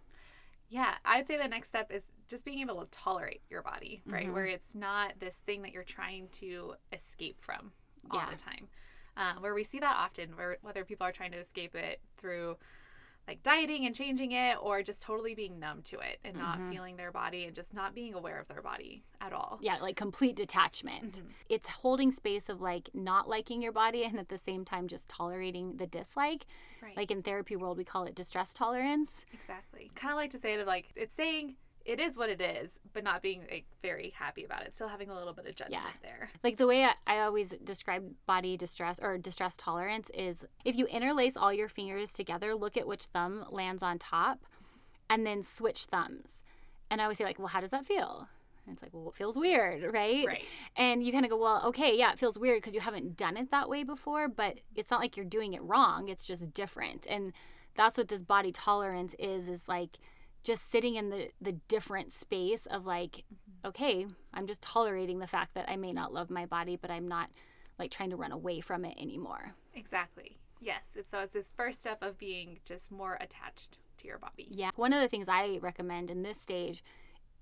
Yeah, 0.70 0.96
I'd 1.06 1.28
say 1.28 1.38
the 1.38 1.48
next 1.48 1.70
step 1.70 1.92
is 1.94 2.04
just 2.28 2.44
being 2.44 2.60
able 2.60 2.82
to 2.84 2.88
tolerate 2.92 3.42
your 3.50 3.62
body, 3.64 4.02
right? 4.06 4.28
Mhm. 4.28 4.34
Where 4.34 4.46
it's 4.48 4.76
not 4.76 5.14
this 5.18 5.38
thing 5.46 5.62
that 5.62 5.72
you're 5.72 5.86
trying 5.86 6.28
to 6.42 6.76
escape 6.92 7.38
from 7.42 7.72
all 8.12 8.20
Yeah. 8.20 8.32
the 8.32 8.36
time. 8.36 8.68
Um, 9.16 9.42
where 9.42 9.54
we 9.54 9.64
see 9.64 9.80
that 9.80 9.96
often, 9.96 10.36
where 10.36 10.58
whether 10.62 10.84
people 10.84 11.08
are 11.08 11.14
trying 11.14 11.32
to 11.32 11.38
escape 11.38 11.74
it 11.74 12.02
through 12.18 12.58
like 13.28 13.44
dieting 13.44 13.86
and 13.86 13.94
changing 13.94 14.32
it, 14.32 14.58
or 14.62 14.82
just 14.82 15.02
totally 15.02 15.36
being 15.36 15.60
numb 15.60 15.82
to 15.84 16.00
it 16.00 16.20
and 16.24 16.38
not 16.38 16.60
Mhm. 16.60 16.72
feeling 16.72 16.96
their 16.96 17.12
body 17.12 17.44
and 17.46 17.54
just 17.54 17.74
not 17.74 17.94
being 17.94 18.14
aware 18.14 18.40
of 18.40 18.48
their 18.48 18.62
body 18.62 19.04
at 19.20 19.34
all. 19.34 19.58
yeah 19.62 19.78
like 19.78 19.96
complete 19.98 20.36
detachment 20.36 21.20
Mhm. 21.22 21.32
it's 21.50 21.68
holding 21.68 22.12
space 22.12 22.48
of 22.50 22.62
like 22.62 22.90
not 22.94 23.28
liking 23.28 23.62
your 23.62 23.72
body 23.74 24.04
and 24.06 24.18
at 24.20 24.30
the 24.30 24.38
same 24.38 24.64
time 24.64 24.88
just 24.88 25.10
tolerating 25.10 25.78
the 25.78 25.88
dislike 25.88 26.46
Right. 26.82 26.96
like 26.96 27.12
in 27.12 27.22
therapy 27.24 27.56
world 27.56 27.78
we 27.78 27.84
call 27.84 28.04
it 28.06 28.16
distress 28.16 28.54
tolerance 28.54 29.26
Exactly. 29.34 29.92
Kind 29.96 30.12
of 30.12 30.18
like 30.18 30.32
to 30.32 30.40
say 30.40 30.54
it 30.54 30.60
of 30.62 30.68
like 30.68 30.88
it's 30.96 31.16
saying 31.16 31.56
it 31.88 32.00
is 32.00 32.18
what 32.18 32.30
it 32.30 32.42
is, 32.42 32.80
but 32.94 33.04
not 33.04 33.22
being 33.22 33.42
like 33.50 33.66
very 33.82 34.14
happy 34.16 34.44
about 34.44 34.62
it. 34.64 34.76
Still 34.76 34.90
having 34.90 35.10
a 35.10 35.16
little 35.16 35.34
bit 35.34 35.46
of 35.48 35.56
judgment 35.56 35.82
Yeah. 35.84 36.08
there. 36.10 36.30
like 36.44 36.58
the 36.58 36.68
way 36.68 36.84
I, 36.84 36.94
I 37.08 37.20
always 37.22 37.50
describe 37.64 38.04
body 38.26 38.58
distress 38.58 39.00
or 39.02 39.18
distress 39.18 39.56
tolerance 39.58 40.10
is 40.14 40.46
if 40.66 40.76
you 40.78 40.86
interlace 40.88 41.36
all 41.38 41.54
your 41.54 41.70
fingers 41.70 42.12
together 42.12 42.54
look 42.54 42.76
at 42.78 42.86
which 42.88 43.06
thumb 43.06 43.46
lands 43.50 43.82
on 43.82 43.98
top 44.00 44.46
and 45.10 45.26
then 45.26 45.42
switch 45.44 45.86
thumbs 45.86 46.44
and 46.92 47.00
i 47.00 47.06
always 47.06 47.18
say 47.18 47.24
like 47.24 47.40
well 47.40 47.48
how 47.48 47.62
does 47.62 47.72
that 47.72 47.86
feel 47.86 48.28
and 48.66 48.74
it's 48.76 48.84
like 48.84 48.94
well 48.94 49.08
it 49.10 49.16
feels 49.16 49.38
weird 49.38 49.82
right 49.94 50.28
Right. 50.28 50.44
and 50.76 51.06
you 51.06 51.14
kind 51.14 51.24
of 51.24 51.32
go 51.32 51.38
well 51.38 51.62
okay 51.68 51.98
yeah 51.98 52.12
it 52.12 52.20
feels 52.20 52.38
weird 52.38 52.58
because 52.62 52.74
you 52.74 52.82
haven't 52.82 53.16
done 53.16 53.38
it 53.38 53.50
that 53.52 53.70
way 53.70 53.84
before 53.84 54.28
but 54.28 54.60
it's 54.76 54.92
not 54.92 55.00
like 55.00 55.16
you're 55.16 55.26
doing 55.26 55.54
it 55.54 55.62
wrong 55.64 56.10
it's 56.10 56.28
just 56.28 56.54
different 56.54 57.08
and 57.10 57.32
that's 57.76 57.98
what 57.98 58.10
this 58.10 58.22
body 58.24 58.52
tolerance 58.52 59.16
is 59.20 59.48
is 59.48 59.68
like 59.70 59.98
just 60.48 60.72
sitting 60.72 60.96
in 60.96 61.10
the 61.10 61.30
the 61.42 61.52
different 61.68 62.14
space 62.14 62.66
of 62.68 62.86
like 62.86 63.24
mm-hmm. 63.34 63.68
okay 63.68 64.08
i'm 64.34 64.48
just 64.48 64.62
tolerating 64.62 65.20
the 65.20 65.28
fact 65.28 65.54
that 65.54 65.70
i 65.70 65.76
may 65.76 65.92
not 65.92 66.14
love 66.14 66.30
my 66.30 66.46
body 66.46 66.78
but 66.78 66.90
i'm 66.90 67.06
not 67.08 67.30
like 67.78 67.92
trying 67.92 68.10
to 68.10 68.16
run 68.16 68.32
away 68.32 68.62
from 68.62 68.86
it 68.86 68.96
anymore 69.00 69.54
Exactly. 69.76 70.40
Yes. 70.60 70.82
It's, 70.96 71.12
so 71.12 71.20
it's 71.20 71.34
this 71.34 71.52
first 71.56 71.80
step 71.82 72.02
of 72.02 72.18
being 72.18 72.58
just 72.66 72.90
more 72.90 73.16
attached 73.22 73.78
to 74.00 74.08
your 74.08 74.18
body. 74.18 74.48
yeah 74.50 74.72
one 74.76 74.94
of 74.94 75.02
the 75.02 75.08
things 75.10 75.28
i 75.28 75.60
recommend 75.62 76.10
in 76.10 76.24
this 76.24 76.40
stage 76.40 76.82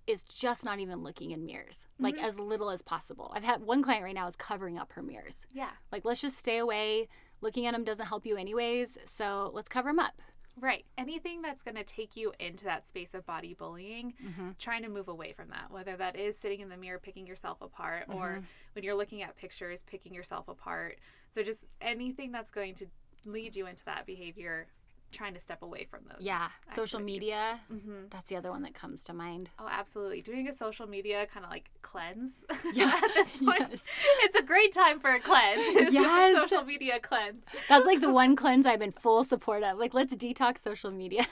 is 0.07 0.23
just 0.23 0.65
not 0.65 0.79
even 0.79 1.01
looking 1.03 1.31
in 1.31 1.45
mirrors 1.45 1.79
like 1.99 2.15
mm-hmm. 2.15 2.25
as 2.25 2.39
little 2.39 2.69
as 2.71 2.81
possible 2.81 3.31
i've 3.35 3.43
had 3.43 3.61
one 3.61 3.81
client 3.83 4.03
right 4.03 4.15
now 4.15 4.27
is 4.27 4.35
covering 4.35 4.77
up 4.77 4.91
her 4.93 5.03
mirrors 5.03 5.45
Yeah. 5.53 5.69
like 5.91 6.05
let's 6.05 6.21
just 6.21 6.37
stay 6.39 6.57
away 6.57 7.07
looking 7.41 7.65
at 7.67 7.73
them 7.73 7.83
doesn't 7.83 8.07
help 8.07 8.25
you 8.25 8.35
anyways 8.35 8.97
so 9.05 9.51
let's 9.53 9.69
cover 9.69 9.89
them 9.89 9.99
up 9.99 10.21
Right. 10.59 10.85
Anything 10.97 11.41
that's 11.41 11.63
going 11.63 11.75
to 11.75 11.83
take 11.83 12.15
you 12.15 12.31
into 12.39 12.63
that 12.65 12.87
space 12.87 13.13
of 13.13 13.25
body 13.25 13.53
bullying, 13.53 14.13
Mm-hmm. 14.25 14.49
trying 14.57 14.83
to 14.83 14.89
move 14.89 15.07
away 15.09 15.33
from 15.33 15.49
that, 15.49 15.69
whether 15.69 15.97
that 15.97 16.15
is 16.15 16.37
sitting 16.37 16.61
in 16.61 16.69
the 16.69 16.77
mirror 16.77 16.99
picking 16.99 17.27
yourself 17.27 17.61
apart 17.61 18.07
Mm-hmm. 18.07 18.17
or 18.19 18.41
when 18.73 18.83
you're 18.83 18.95
looking 18.95 19.21
at 19.21 19.35
pictures 19.35 19.83
picking 19.85 20.13
yourself 20.13 20.47
apart. 20.47 20.97
So 21.33 21.43
just 21.43 21.65
anything 21.81 22.31
that's 22.31 22.51
going 22.51 22.75
to 22.75 22.85
lead 23.25 23.55
you 23.55 23.67
into 23.67 23.83
that 23.85 24.05
behavior, 24.05 24.67
trying 25.15 25.33
to 25.33 25.39
step 25.39 25.61
away 25.63 25.87
from 25.89 26.01
those. 26.09 26.21
yeah 26.25 26.49
social 26.73 26.99
media 26.99 27.59
Mhm. 27.73 28.09
that's 28.11 28.27
the 28.29 28.35
other 28.35 28.51
one 28.51 28.61
that 28.63 28.73
comes 28.73 29.01
to 29.05 29.13
mind 29.13 29.49
Oh, 29.57 29.67
absolutely. 29.69 30.21
Doing 30.21 30.47
a 30.47 30.53
social 30.53 30.87
media 30.87 31.25
kind 31.33 31.43
of 31.45 31.51
like 31.51 31.69
cleanse. 31.81 32.31
Yeah. 32.73 32.91
At 33.03 33.13
this 33.15 33.31
point, 33.31 33.67
Yes. 33.71 33.83
it's 34.23 34.37
a 34.37 34.43
great 34.43 34.73
time 34.73 34.99
for 34.99 35.11
a 35.11 35.19
cleanse. 35.19 35.93
Yes. 35.93 36.35
social 36.35 36.63
media 36.65 36.99
cleanse. 36.99 37.43
That's 37.69 37.85
like 37.85 38.01
the 38.01 38.11
one 38.11 38.35
cleanse 38.35 38.65
I've 38.65 38.79
been 38.79 38.91
full 38.91 39.23
support 39.23 39.63
of. 39.63 39.77
Like, 39.77 39.93
let's 39.93 40.13
detox 40.15 40.59
social 40.59 40.91
media. 40.91 41.23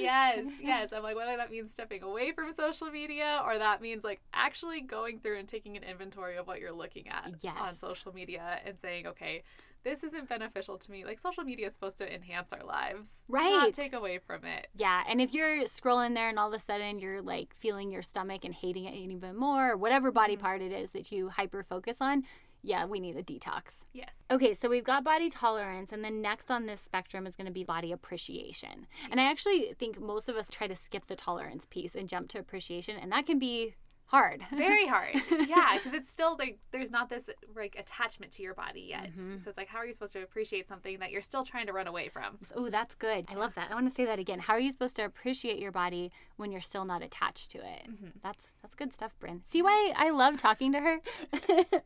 yes, 0.00 0.46
yes. 0.60 0.92
I'm 0.92 1.02
like, 1.02 1.16
whether 1.16 1.36
that 1.36 1.50
means 1.50 1.72
stepping 1.72 2.02
away 2.02 2.32
from 2.32 2.52
social 2.52 2.90
media 2.90 3.40
or 3.44 3.58
that 3.58 3.80
means 3.80 4.04
like 4.04 4.20
actually 4.32 4.80
going 4.80 5.18
through 5.20 5.38
and 5.38 5.48
taking 5.48 5.76
an 5.76 5.82
inventory 5.84 6.36
of 6.36 6.46
what 6.46 6.60
you're 6.60 6.72
looking 6.72 7.08
at 7.08 7.32
on 7.60 7.74
social 7.74 8.12
media 8.14 8.60
and 8.64 8.78
saying, 8.78 9.06
okay, 9.06 9.42
this 9.82 10.04
isn't 10.04 10.28
beneficial 10.28 10.78
to 10.78 10.90
me. 10.90 11.04
Like, 11.04 11.18
social 11.18 11.44
media 11.44 11.68
is 11.68 11.74
supposed 11.74 11.98
to 11.98 12.14
enhance 12.14 12.52
our 12.52 12.64
lives, 12.64 13.22
Right. 13.28 13.50
Not 13.50 13.74
take 13.74 13.92
away 13.92 14.18
from 14.18 14.44
it. 14.44 14.68
Yeah, 14.76 15.02
and 15.08 15.20
if 15.20 15.32
you're 15.32 15.64
scrolling 15.64 16.14
there 16.14 16.28
and 16.28 16.38
all 16.38 16.48
of 16.48 16.54
a 16.54 16.60
sudden 16.60 16.98
you're 16.98 17.22
like 17.22 17.54
feeling 17.58 17.90
your 17.90 18.02
stomach 18.02 18.44
and 18.44 18.54
hating 18.54 18.84
it 18.84 18.94
even 18.94 19.36
more, 19.36 19.72
or 19.72 19.76
whatever 19.76 20.10
body 20.10 20.34
mm-hmm. 20.34 20.42
part 20.42 20.62
it 20.62 20.72
is 20.72 20.90
that 20.92 21.12
you 21.12 21.28
hyper 21.28 21.62
focus 21.62 21.98
on, 22.00 22.24
yeah, 22.62 22.84
we 22.84 23.00
need 23.00 23.16
a 23.16 23.22
detox. 23.22 23.80
Yes. 23.92 24.10
Okay, 24.30 24.52
so 24.52 24.68
we've 24.68 24.84
got 24.84 25.02
body 25.02 25.30
tolerance, 25.30 25.92
and 25.92 26.04
then 26.04 26.20
next 26.20 26.50
on 26.50 26.66
this 26.66 26.80
spectrum 26.80 27.26
is 27.26 27.36
going 27.36 27.46
to 27.46 27.52
be 27.52 27.64
body 27.64 27.90
appreciation. 27.90 28.86
And 29.10 29.20
I 29.20 29.30
actually 29.30 29.74
think 29.78 30.00
most 30.00 30.28
of 30.28 30.36
us 30.36 30.48
try 30.50 30.66
to 30.66 30.76
skip 30.76 31.06
the 31.06 31.16
tolerance 31.16 31.66
piece 31.66 31.94
and 31.94 32.08
jump 32.08 32.28
to 32.30 32.38
appreciation, 32.38 32.96
and 33.00 33.10
that 33.12 33.26
can 33.26 33.38
be 33.38 33.74
hard. 34.10 34.42
Very 34.52 34.86
hard. 34.86 35.14
yeah, 35.48 35.76
because 35.76 35.92
it's 35.92 36.10
still 36.10 36.36
like 36.36 36.58
there's 36.72 36.90
not 36.90 37.08
this 37.08 37.30
like 37.54 37.76
attachment 37.78 38.32
to 38.32 38.42
your 38.42 38.54
body 38.54 38.86
yet. 38.88 39.12
Mm-hmm. 39.16 39.38
So 39.38 39.48
it's 39.48 39.56
like, 39.56 39.68
how 39.68 39.78
are 39.78 39.86
you 39.86 39.92
supposed 39.92 40.12
to 40.14 40.22
appreciate 40.22 40.66
something 40.66 40.98
that 40.98 41.12
you're 41.12 41.22
still 41.22 41.44
trying 41.44 41.66
to 41.66 41.72
run 41.72 41.86
away 41.86 42.08
from? 42.08 42.38
Oh, 42.56 42.68
that's 42.70 42.94
good. 42.96 43.26
I 43.28 43.34
love 43.34 43.54
that. 43.54 43.70
I 43.70 43.74
want 43.74 43.88
to 43.88 43.94
say 43.94 44.04
that 44.04 44.18
again. 44.18 44.40
How 44.40 44.54
are 44.54 44.60
you 44.60 44.72
supposed 44.72 44.96
to 44.96 45.04
appreciate 45.04 45.60
your 45.60 45.70
body 45.70 46.10
when 46.36 46.50
you're 46.50 46.60
still 46.60 46.84
not 46.84 47.02
attached 47.02 47.52
to 47.52 47.58
it? 47.58 47.86
That's 48.22 48.52
that's 48.62 48.74
good 48.74 48.92
stuff, 48.92 49.12
Bryn. 49.20 49.42
See 49.44 49.62
why 49.62 49.92
I 49.96 50.10
love 50.10 50.36
talking 50.36 50.72
to 50.72 50.80
her? 50.80 50.98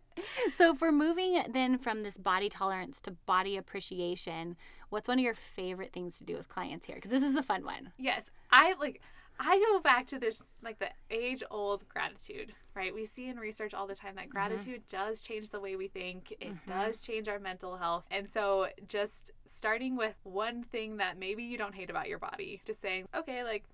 so, 0.57 0.73
if 0.73 0.81
we're 0.81 0.93
moving 0.93 1.43
then 1.51 1.79
from 1.79 2.01
this 2.01 2.17
body 2.17 2.49
tolerance 2.49 3.01
to 3.03 3.11
body 3.27 3.57
appreciation, 3.57 4.57
what's 4.89 5.09
one 5.09 5.19
of 5.19 5.25
your 5.25 5.35
favorite 5.35 5.93
things 5.93 6.17
to 6.19 6.25
do 6.25 6.37
with 6.37 6.49
clients 6.49 6.87
here? 6.87 6.97
Because 6.97 7.11
this 7.11 7.23
is 7.23 7.37
a 7.37 7.43
fun 7.43 7.65
one. 7.65 7.93
Yes, 7.99 8.31
I 8.51 8.75
like. 8.81 9.01
I 9.39 9.59
go 9.73 9.81
back 9.81 10.07
to 10.09 10.19
this 10.19 10.45
like 10.63 10.79
the 10.79 10.91
age 11.11 11.43
old 11.51 11.89
gratitude, 11.89 12.53
right? 12.75 12.95
We 12.95 13.05
see 13.05 13.29
in 13.29 13.39
research 13.39 13.75
all 13.75 13.87
the 13.87 13.95
time 13.95 14.15
that 14.17 14.25
mm-hmm. 14.25 14.33
gratitude 14.33 14.83
does 14.89 15.21
change 15.21 15.51
the 15.51 15.61
way 15.61 15.77
we 15.77 15.89
think. 15.89 16.33
It 16.41 16.55
mm-hmm. 16.55 16.71
does 16.71 17.01
change 17.01 17.29
our 17.29 17.39
mental 17.39 17.77
health. 17.77 18.05
And 18.11 18.29
so 18.29 18.69
just 18.89 19.33
starting 19.47 19.97
with 19.97 20.15
one 20.23 20.63
thing 20.63 20.99
that 20.99 21.19
maybe 21.19 21.43
you 21.43 21.59
don't 21.59 21.75
hate 21.75 21.91
about 21.91 22.09
your 22.09 22.19
body, 22.19 22.63
just 22.65 22.81
saying, 22.81 23.09
okay, 23.15 23.43
like 23.45 23.65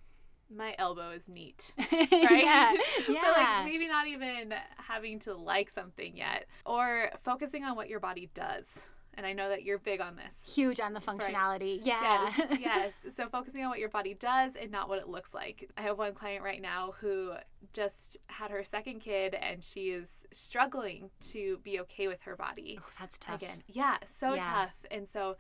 my 0.55 0.75
elbow 0.79 1.11
is 1.11 1.29
neat. 1.29 1.73
Right? 1.93 2.45
yeah. 2.45 2.73
Yeah. 3.09 3.33
like 3.37 3.64
maybe 3.64 3.88
not 3.88 4.07
even 4.07 4.55
having 4.76 5.19
to 5.21 5.35
like 5.35 5.71
something 5.71 6.17
yet. 6.17 6.47
Or 6.64 7.11
focusing 7.23 7.64
on 7.64 7.76
what 7.76 7.88
your 7.88 8.00
body 8.00 8.31
does. 8.35 8.81
And 9.21 9.27
I 9.27 9.35
know 9.35 9.50
that 9.50 9.65
you're 9.65 9.77
big 9.79 10.00
on 10.00 10.17
this. 10.17 10.33
Huge 10.55 10.81
on 10.81 10.95
the 10.95 11.00
functionality. 11.00 11.79
Yeah. 11.85 12.31
Yes, 12.39 12.59
yes. 12.59 12.93
So 13.15 13.29
focusing 13.29 13.62
on 13.62 13.69
what 13.69 13.79
your 13.79 13.91
body 13.91 14.15
does 14.15 14.55
and 14.57 14.71
not 14.73 14.89
what 14.89 14.99
it 14.99 15.09
looks 15.11 15.35
like. 15.35 15.69
I 15.77 15.83
have 15.83 15.99
one 15.99 16.15
client 16.15 16.43
right 16.43 16.62
now 16.62 16.95
who 17.03 17.33
just 17.75 18.17
had 18.29 18.50
her 18.50 18.65
second 18.65 19.00
kid 19.00 19.35
and 19.35 19.62
she 19.62 19.91
is 19.91 20.09
struggling 20.33 21.11
to 21.33 21.59
be 21.62 21.81
okay 21.81 22.09
with 22.09 22.23
her 22.23 22.35
body. 22.35 22.79
Oh, 22.81 22.87
that's 22.99 23.19
tough. 23.21 23.35
Again, 23.43 23.62
yeah, 23.69 23.99
so 24.19 24.33
Yeah. 24.33 24.41
tough. 24.43 24.75
And 24.91 25.07
so, 25.07 25.37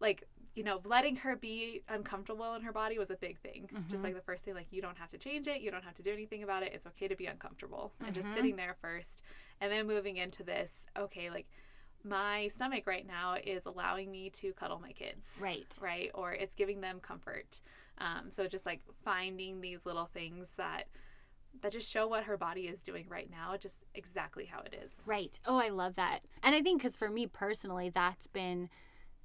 like, 0.00 0.24
you 0.54 0.62
know, 0.62 0.82
letting 0.84 1.16
her 1.16 1.34
be 1.34 1.80
uncomfortable 1.88 2.54
in 2.56 2.60
her 2.62 2.72
body 2.72 2.98
was 2.98 3.10
a 3.10 3.16
big 3.16 3.38
thing. 3.40 3.70
Mm-hmm. 3.72 3.88
Just 3.90 4.04
like 4.04 4.14
the 4.14 4.20
first 4.20 4.44
thing, 4.44 4.52
like, 4.52 4.66
you 4.70 4.82
don't 4.82 4.98
have 4.98 5.08
to 5.12 5.18
change 5.18 5.48
it. 5.48 5.62
You 5.62 5.70
don't 5.70 5.82
have 5.84 5.94
to 5.94 6.02
do 6.02 6.12
anything 6.12 6.42
about 6.42 6.62
it. 6.62 6.72
It's 6.74 6.86
okay 6.88 7.08
to 7.08 7.16
be 7.16 7.24
uncomfortable. 7.24 7.94
And 8.00 8.08
Mm-hmm. 8.08 8.20
just 8.20 8.34
sitting 8.34 8.56
there 8.56 8.76
first. 8.82 9.22
And 9.62 9.72
then 9.72 9.86
moving 9.86 10.18
into 10.18 10.42
this, 10.42 10.84
okay, 10.98 11.30
like, 11.30 11.46
my 12.04 12.48
stomach 12.48 12.86
right 12.86 13.06
now 13.06 13.36
is 13.42 13.64
allowing 13.66 14.10
me 14.10 14.28
to 14.30 14.52
cuddle 14.52 14.78
my 14.78 14.92
kids 14.92 15.38
Right. 15.40 15.76
right? 15.80 16.10
Or 16.14 16.32
it's 16.32 16.54
giving 16.54 16.80
them 16.80 17.00
comfort. 17.00 17.60
Um, 17.98 18.30
so 18.30 18.46
just 18.46 18.66
like 18.66 18.80
finding 19.04 19.60
these 19.60 19.86
little 19.86 20.06
things 20.06 20.50
that 20.56 20.84
that 21.62 21.70
just 21.72 21.88
show 21.88 22.08
what 22.08 22.24
her 22.24 22.36
body 22.36 22.62
is 22.62 22.82
doing 22.82 23.06
right 23.08 23.30
now, 23.30 23.56
just 23.56 23.76
exactly 23.94 24.44
how 24.44 24.58
it 24.60 24.74
is. 24.84 24.90
Right. 25.06 25.38
Oh, 25.46 25.56
I 25.56 25.68
love 25.68 25.94
that. 25.94 26.20
And 26.42 26.52
I 26.54 26.60
think 26.60 26.82
because 26.82 26.96
for 26.96 27.08
me 27.08 27.28
personally, 27.28 27.90
that's 27.94 28.26
been 28.26 28.68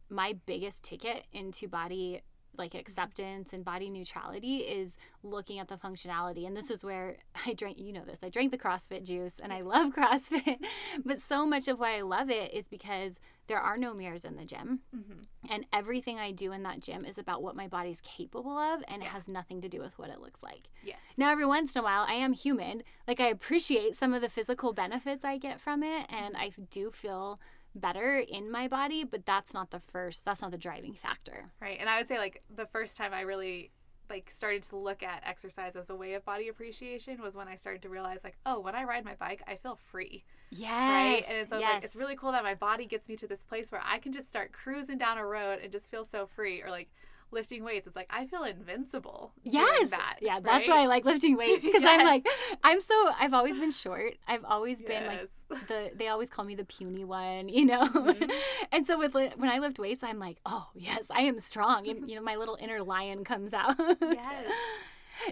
my 0.10 0.36
biggest 0.46 0.84
ticket 0.84 1.26
into 1.34 1.68
body 1.68 2.22
like 2.58 2.76
acceptance 2.76 3.54
and 3.54 3.64
body 3.64 3.90
neutrality 3.90 4.58
is 4.58 4.98
looking 5.24 5.60
at 5.60 5.68
the 5.68 5.78
functionality. 5.78 6.46
And 6.46 6.56
this 6.56 6.70
is 6.70 6.84
where 6.84 7.18
I 7.46 7.54
drank, 7.54 7.80
you 7.80 7.94
know, 7.94 8.04
this, 8.06 8.20
I 8.24 8.30
drank 8.30 8.52
the 8.52 8.58
CrossFit 8.58 9.06
juice 9.06 9.36
and 9.42 9.52
I 9.54 9.62
love 9.62 9.94
CrossFit. 9.96 10.58
but 11.04 11.22
so 11.22 11.46
much 11.46 11.68
of 11.68 11.80
why 11.80 11.98
I 11.98 12.02
love 12.02 12.30
it 12.30 12.54
is 12.54 12.68
because 12.68 13.20
there 13.48 13.60
are 13.60 13.78
no 13.78 13.94
mirrors 13.94 14.26
in 14.26 14.36
the 14.36 14.46
gym. 14.46 14.82
Mm-hmm. 14.96 15.52
And 15.52 15.66
everything 15.74 16.20
I 16.20 16.32
do 16.32 16.52
in 16.52 16.64
that 16.64 16.82
gym 16.82 17.04
is 17.04 17.18
about 17.18 17.42
what 17.42 17.56
my 17.56 17.68
body's 17.68 18.02
capable 18.02 18.58
of 18.58 18.84
and 18.88 19.02
it 19.02 19.08
has 19.08 19.28
nothing 19.28 19.62
to 19.62 19.70
do 19.70 19.80
with 19.80 19.98
what 19.98 20.10
it 20.10 20.22
looks 20.22 20.44
like. 20.44 20.70
Yes. 20.84 20.98
Now, 21.18 21.32
every 21.32 21.46
once 21.46 21.76
in 21.76 21.80
a 21.80 21.84
while, 21.84 22.06
I 22.08 22.14
am 22.14 22.34
human. 22.34 22.84
Like, 23.08 23.20
I 23.20 23.28
appreciate 23.28 23.98
some 23.98 24.14
of 24.14 24.22
the 24.22 24.30
physical 24.30 24.74
benefits 24.74 25.26
I 25.26 25.38
get 25.38 25.60
from 25.60 25.84
it, 25.84 26.06
and 26.10 26.38
I 26.38 26.52
do 26.70 26.92
feel 26.92 27.40
better 27.76 28.18
in 28.18 28.52
my 28.52 28.68
body, 28.68 29.04
but 29.04 29.26
that's 29.26 29.54
not 29.54 29.72
the 29.72 29.80
first, 29.80 30.26
that's 30.26 30.42
not 30.42 30.52
the 30.52 30.58
driving 30.58 30.94
factor. 30.94 31.52
Right. 31.62 31.78
And 31.80 31.90
I 31.90 31.98
would 31.98 32.08
say 32.08 32.18
like 32.18 32.44
the 32.54 32.66
first 32.66 32.98
time 32.98 33.14
I 33.14 33.22
really 33.22 33.72
like 34.10 34.32
started 34.32 34.64
to 34.64 34.76
look 34.76 35.04
at 35.04 35.22
exercise 35.26 35.76
as 35.76 35.90
a 35.90 35.96
way 35.96 36.14
of 36.14 36.26
body 36.26 36.48
appreciation 36.48 37.22
was 37.22 37.36
when 37.36 37.48
I 37.48 37.56
started 37.56 37.82
to 37.84 37.90
realize 37.90 38.22
like, 38.24 38.38
oh, 38.46 38.60
when 38.60 38.74
I 38.76 38.84
ride 38.84 39.06
my 39.06 39.14
bike, 39.16 39.44
I 39.48 39.56
feel 39.56 39.78
free. 39.92 40.24
Yes. 40.50 40.72
Right. 40.72 41.24
And 41.30 41.48
so 41.48 41.60
yes. 41.60 41.76
like 41.76 41.84
it's 41.84 41.96
really 41.96 42.16
cool 42.16 42.32
that 42.32 42.44
my 42.44 42.56
body 42.56 42.86
gets 42.86 43.08
me 43.08 43.16
to 43.18 43.28
this 43.28 43.44
place 43.44 43.72
where 43.72 43.82
I 43.86 44.00
can 44.00 44.12
just 44.12 44.30
start 44.30 44.52
cruising 44.52 44.98
down 44.98 45.18
a 45.18 45.26
road 45.26 45.60
and 45.62 45.72
just 45.72 45.92
feel 45.92 46.06
so 46.06 46.26
free. 46.26 46.64
Or 46.64 46.70
like 46.72 46.90
lifting 47.32 47.64
weights. 47.64 47.88
It's 47.88 47.96
like 47.96 48.08
I 48.10 48.26
feel 48.26 48.44
invincible. 48.44 49.34
Yes. 49.44 49.90
that. 49.90 50.18
yeah, 50.22 50.40
that's 50.40 50.68
why 50.68 50.84
I 50.84 50.86
like 50.88 51.06
lifting 51.06 51.38
weights 51.38 51.64
because 51.64 51.84
I'm 51.86 52.06
like, 52.06 52.26
I'm 52.64 52.80
so, 52.82 53.12
I've 53.20 53.34
always 53.34 53.58
been 53.58 53.72
short. 53.72 54.16
I've 54.28 54.46
always 54.46 54.80
been 54.82 55.06
like, 55.06 55.30
the 55.68 55.92
they 55.96 56.08
always 56.08 56.30
call 56.30 56.46
me 56.46 56.56
the 56.56 56.66
puny 56.66 57.04
one, 57.04 57.50
you 57.50 57.66
know. 57.66 57.88
Mhm. 57.88 58.32
and 58.72 58.86
so 58.86 58.98
with 58.98 59.14
when 59.14 59.50
I 59.50 59.60
lift 59.60 59.80
weights, 59.80 60.04
I'm 60.04 60.20
like, 60.20 60.38
oh 60.46 60.68
yes, 60.76 61.06
I 61.10 61.22
am 61.22 61.40
strong, 61.40 61.88
and 61.88 62.10
you 62.10 62.16
know 62.16 62.22
my 62.22 62.36
little 62.36 62.58
inner 62.60 62.82
lion 62.82 63.24
comes 63.24 63.54
out. 63.54 63.76
Yes. 64.02 64.52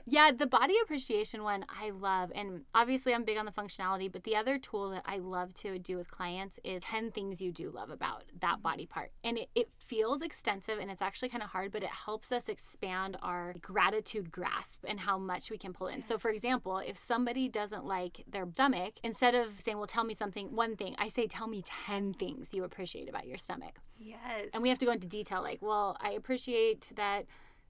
Yeah, 0.05 0.31
the 0.31 0.47
body 0.47 0.75
appreciation 0.83 1.43
one 1.43 1.65
I 1.69 1.89
love. 1.89 2.31
And 2.35 2.61
obviously, 2.73 3.13
I'm 3.13 3.23
big 3.23 3.37
on 3.37 3.45
the 3.45 3.51
functionality, 3.51 4.11
but 4.11 4.23
the 4.23 4.35
other 4.35 4.57
tool 4.57 4.89
that 4.91 5.03
I 5.05 5.17
love 5.17 5.53
to 5.55 5.79
do 5.79 5.97
with 5.97 6.11
clients 6.11 6.59
is 6.63 6.83
10 6.83 7.11
things 7.11 7.41
you 7.41 7.51
do 7.51 7.69
love 7.69 7.89
about 7.89 8.23
that 8.41 8.55
mm-hmm. 8.55 8.61
body 8.61 8.85
part. 8.85 9.11
And 9.23 9.37
it, 9.37 9.49
it 9.55 9.69
feels 9.77 10.21
extensive 10.21 10.79
and 10.79 10.91
it's 10.91 11.01
actually 11.01 11.29
kind 11.29 11.43
of 11.43 11.49
hard, 11.49 11.71
but 11.71 11.83
it 11.83 11.89
helps 11.89 12.31
us 12.31 12.49
expand 12.49 13.17
our 13.21 13.55
gratitude 13.61 14.31
grasp 14.31 14.79
and 14.87 14.99
how 14.99 15.17
much 15.17 15.49
we 15.49 15.57
can 15.57 15.73
pull 15.73 15.87
in. 15.87 16.03
So, 16.03 16.17
for 16.17 16.29
example, 16.29 16.77
if 16.77 16.97
somebody 16.97 17.49
doesn't 17.49 17.85
like 17.85 18.23
their 18.29 18.45
stomach, 18.53 18.95
instead 19.03 19.35
of 19.35 19.47
saying, 19.63 19.77
well, 19.77 19.87
tell 19.87 20.03
me 20.03 20.13
something, 20.13 20.55
one 20.55 20.75
thing, 20.75 20.95
I 20.97 21.09
say, 21.09 21.27
tell 21.27 21.47
me 21.47 21.61
10 21.85 22.13
things 22.13 22.49
you 22.51 22.63
appreciate 22.63 23.07
about 23.07 23.27
your 23.27 23.37
stomach. 23.37 23.79
Yes. 23.99 24.49
And 24.53 24.63
we 24.63 24.69
have 24.69 24.77
to 24.79 24.85
go 24.85 24.91
into 24.91 25.07
detail 25.07 25.41
like, 25.41 25.59
well, 25.61 25.97
I 26.01 26.11
appreciate 26.11 26.91
that 26.95 27.25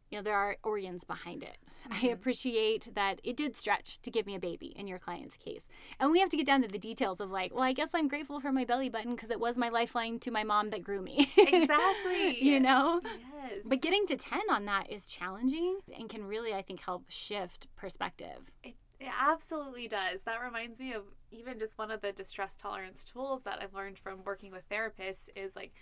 you 0.10 0.18
know, 0.18 0.22
there 0.24 0.36
are 0.36 0.58
organs 0.64 1.04
behind 1.04 1.44
it. 1.44 1.58
I 1.90 1.96
Mhm. 2.00 2.14
appreciate 2.14 2.94
that 2.96 3.20
it 3.24 3.38
did 3.38 3.56
stretch 3.56 4.02
to 4.02 4.12
give 4.12 4.26
me 4.26 4.36
a 4.36 4.40
baby 4.40 4.68
in 4.76 4.88
your 4.88 5.00
client's 5.00 5.38
case. 5.38 5.68
And 6.00 6.12
we 6.12 6.20
have 6.20 6.30
to 6.30 6.38
get 6.38 6.46
down 6.46 6.62
to 6.64 6.68
the 6.68 6.78
details 6.80 7.20
of 7.22 7.30
like, 7.30 7.54
well, 7.54 7.64
I 7.64 7.74
guess 7.74 7.90
I'm 7.94 8.08
grateful 8.08 8.40
for 8.40 8.52
my 8.52 8.66
belly 8.66 8.90
button 8.90 9.16
because 9.16 9.30
it 9.32 9.40
was 9.40 9.58
my 9.58 9.70
lifeline 9.70 10.20
to 10.20 10.32
my 10.32 10.44
mom 10.44 10.70
that 10.70 10.84
grew 10.84 11.02
me. 11.02 11.32
Exactly. 11.38 12.42
you 12.44 12.60
know? 12.60 13.02
Yes. 13.04 13.66
But 13.66 13.82
getting 13.82 14.06
to 14.08 14.18
10 14.18 14.42
on 14.50 14.66
that 14.66 14.90
is 14.92 15.08
challenging 15.08 15.80
and 15.98 16.10
can 16.10 16.26
really, 16.26 16.54
I 16.54 16.62
think, 16.62 16.82
help 16.82 17.06
shift 17.10 17.68
perspective. 17.76 18.52
It, 18.64 18.76
it 19.00 19.10
absolutely 19.18 19.88
does. 19.88 20.24
That 20.24 20.42
reminds 20.42 20.80
me 20.80 20.94
of 20.94 21.04
even 21.32 21.60
just 21.60 21.78
one 21.78 21.92
of 21.92 22.02
the 22.02 22.12
distress 22.12 22.56
tolerance 22.58 23.04
tools 23.06 23.44
that 23.44 23.60
I've 23.62 23.74
learned 23.74 24.00
from 24.00 24.24
working 24.26 24.52
with 24.52 24.68
therapists 24.70 25.30
is 25.36 25.56
like 25.56 25.74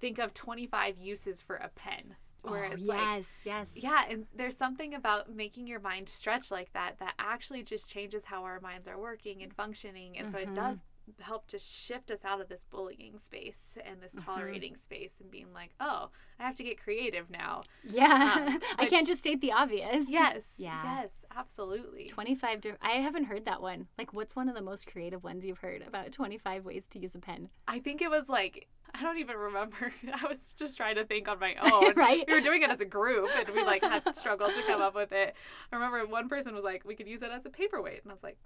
think 0.00 0.18
of 0.18 0.34
25 0.34 0.98
uses 0.98 1.40
for 1.42 1.56
a 1.56 1.68
pen. 1.68 2.16
Where 2.42 2.64
Oh, 2.64 2.72
it's 2.72 2.82
yes, 2.82 2.88
like 2.88 3.26
yes. 3.44 3.68
yeah, 3.74 4.02
and 4.10 4.26
there's 4.34 4.56
something 4.56 4.94
about 4.94 5.32
making 5.34 5.66
your 5.68 5.78
mind 5.80 6.08
stretch 6.08 6.50
like 6.50 6.72
that 6.72 6.98
that 6.98 7.14
actually 7.18 7.62
just 7.62 7.88
changes 7.88 8.24
how 8.24 8.42
our 8.44 8.58
minds 8.60 8.88
are 8.88 8.98
working 8.98 9.42
and 9.42 9.54
functioning. 9.54 10.18
And 10.18 10.30
so 10.32 10.38
Mhm. 10.38 10.42
it 10.42 10.54
does 10.54 10.78
help 11.20 11.46
to 11.48 11.58
shift 11.58 12.10
us 12.12 12.24
out 12.24 12.40
of 12.40 12.48
this 12.48 12.64
bullying 12.70 13.18
space 13.18 13.76
and 13.84 14.00
this 14.00 14.14
Mhm. 14.14 14.24
tolerating 14.24 14.76
space 14.76 15.14
and 15.20 15.30
being 15.30 15.52
like, 15.52 15.70
oh, 15.80 16.10
I 16.38 16.44
have 16.44 16.54
to 16.56 16.64
get 16.64 16.80
creative 16.80 17.28
now. 17.30 17.62
Yeah. 17.84 18.34
Um, 18.48 18.60
I 18.78 18.86
can't 18.86 19.06
just 19.06 19.20
state 19.20 19.40
the 19.40 19.52
obvious. 19.52 20.08
Yes. 20.08 20.44
Yeah. 20.56 21.00
Yes, 21.02 21.10
absolutely. 21.34 22.08
25 22.08 22.60
di- 22.60 22.72
I 22.80 22.92
haven't 22.92 23.24
heard 23.24 23.44
that 23.46 23.60
one. 23.62 23.88
Like 23.98 24.12
what's 24.12 24.34
one 24.36 24.48
of 24.48 24.54
the 24.54 24.62
most 24.62 24.86
creative 24.86 25.22
ones 25.24 25.44
you've 25.44 25.58
heard 25.58 25.82
about 25.82 26.10
25 26.12 26.64
ways 26.64 26.86
to 26.88 26.98
use 26.98 27.14
a 27.14 27.18
pen? 27.20 27.50
I 27.68 27.78
think 27.80 28.00
it 28.00 28.10
was 28.10 28.28
like 28.28 28.68
I 28.94 29.02
don't 29.02 29.18
even 29.18 29.36
remember. 29.36 29.92
I 30.12 30.26
was 30.28 30.52
just 30.58 30.76
trying 30.76 30.96
to 30.96 31.04
think 31.04 31.26
on 31.28 31.38
my 31.38 31.54
own. 31.62 31.94
Right. 31.94 32.24
We 32.26 32.34
were 32.34 32.40
doing 32.40 32.62
it 32.62 32.70
as 32.70 32.80
a 32.80 32.84
group 32.84 33.30
and 33.36 33.48
we 33.54 33.62
like 33.64 33.82
had 33.82 34.14
struggled 34.16 34.54
to 34.54 34.62
come 34.62 34.82
up 34.82 34.94
with 34.94 35.12
it. 35.12 35.34
I 35.72 35.76
remember 35.76 36.06
one 36.06 36.28
person 36.28 36.54
was 36.54 36.64
like, 36.64 36.84
we 36.84 36.94
could 36.94 37.06
use 37.08 37.22
it 37.22 37.30
as 37.30 37.46
a 37.46 37.50
paperweight. 37.50 38.02
And 38.02 38.10
I 38.10 38.14
was 38.14 38.22
like, 38.22 38.36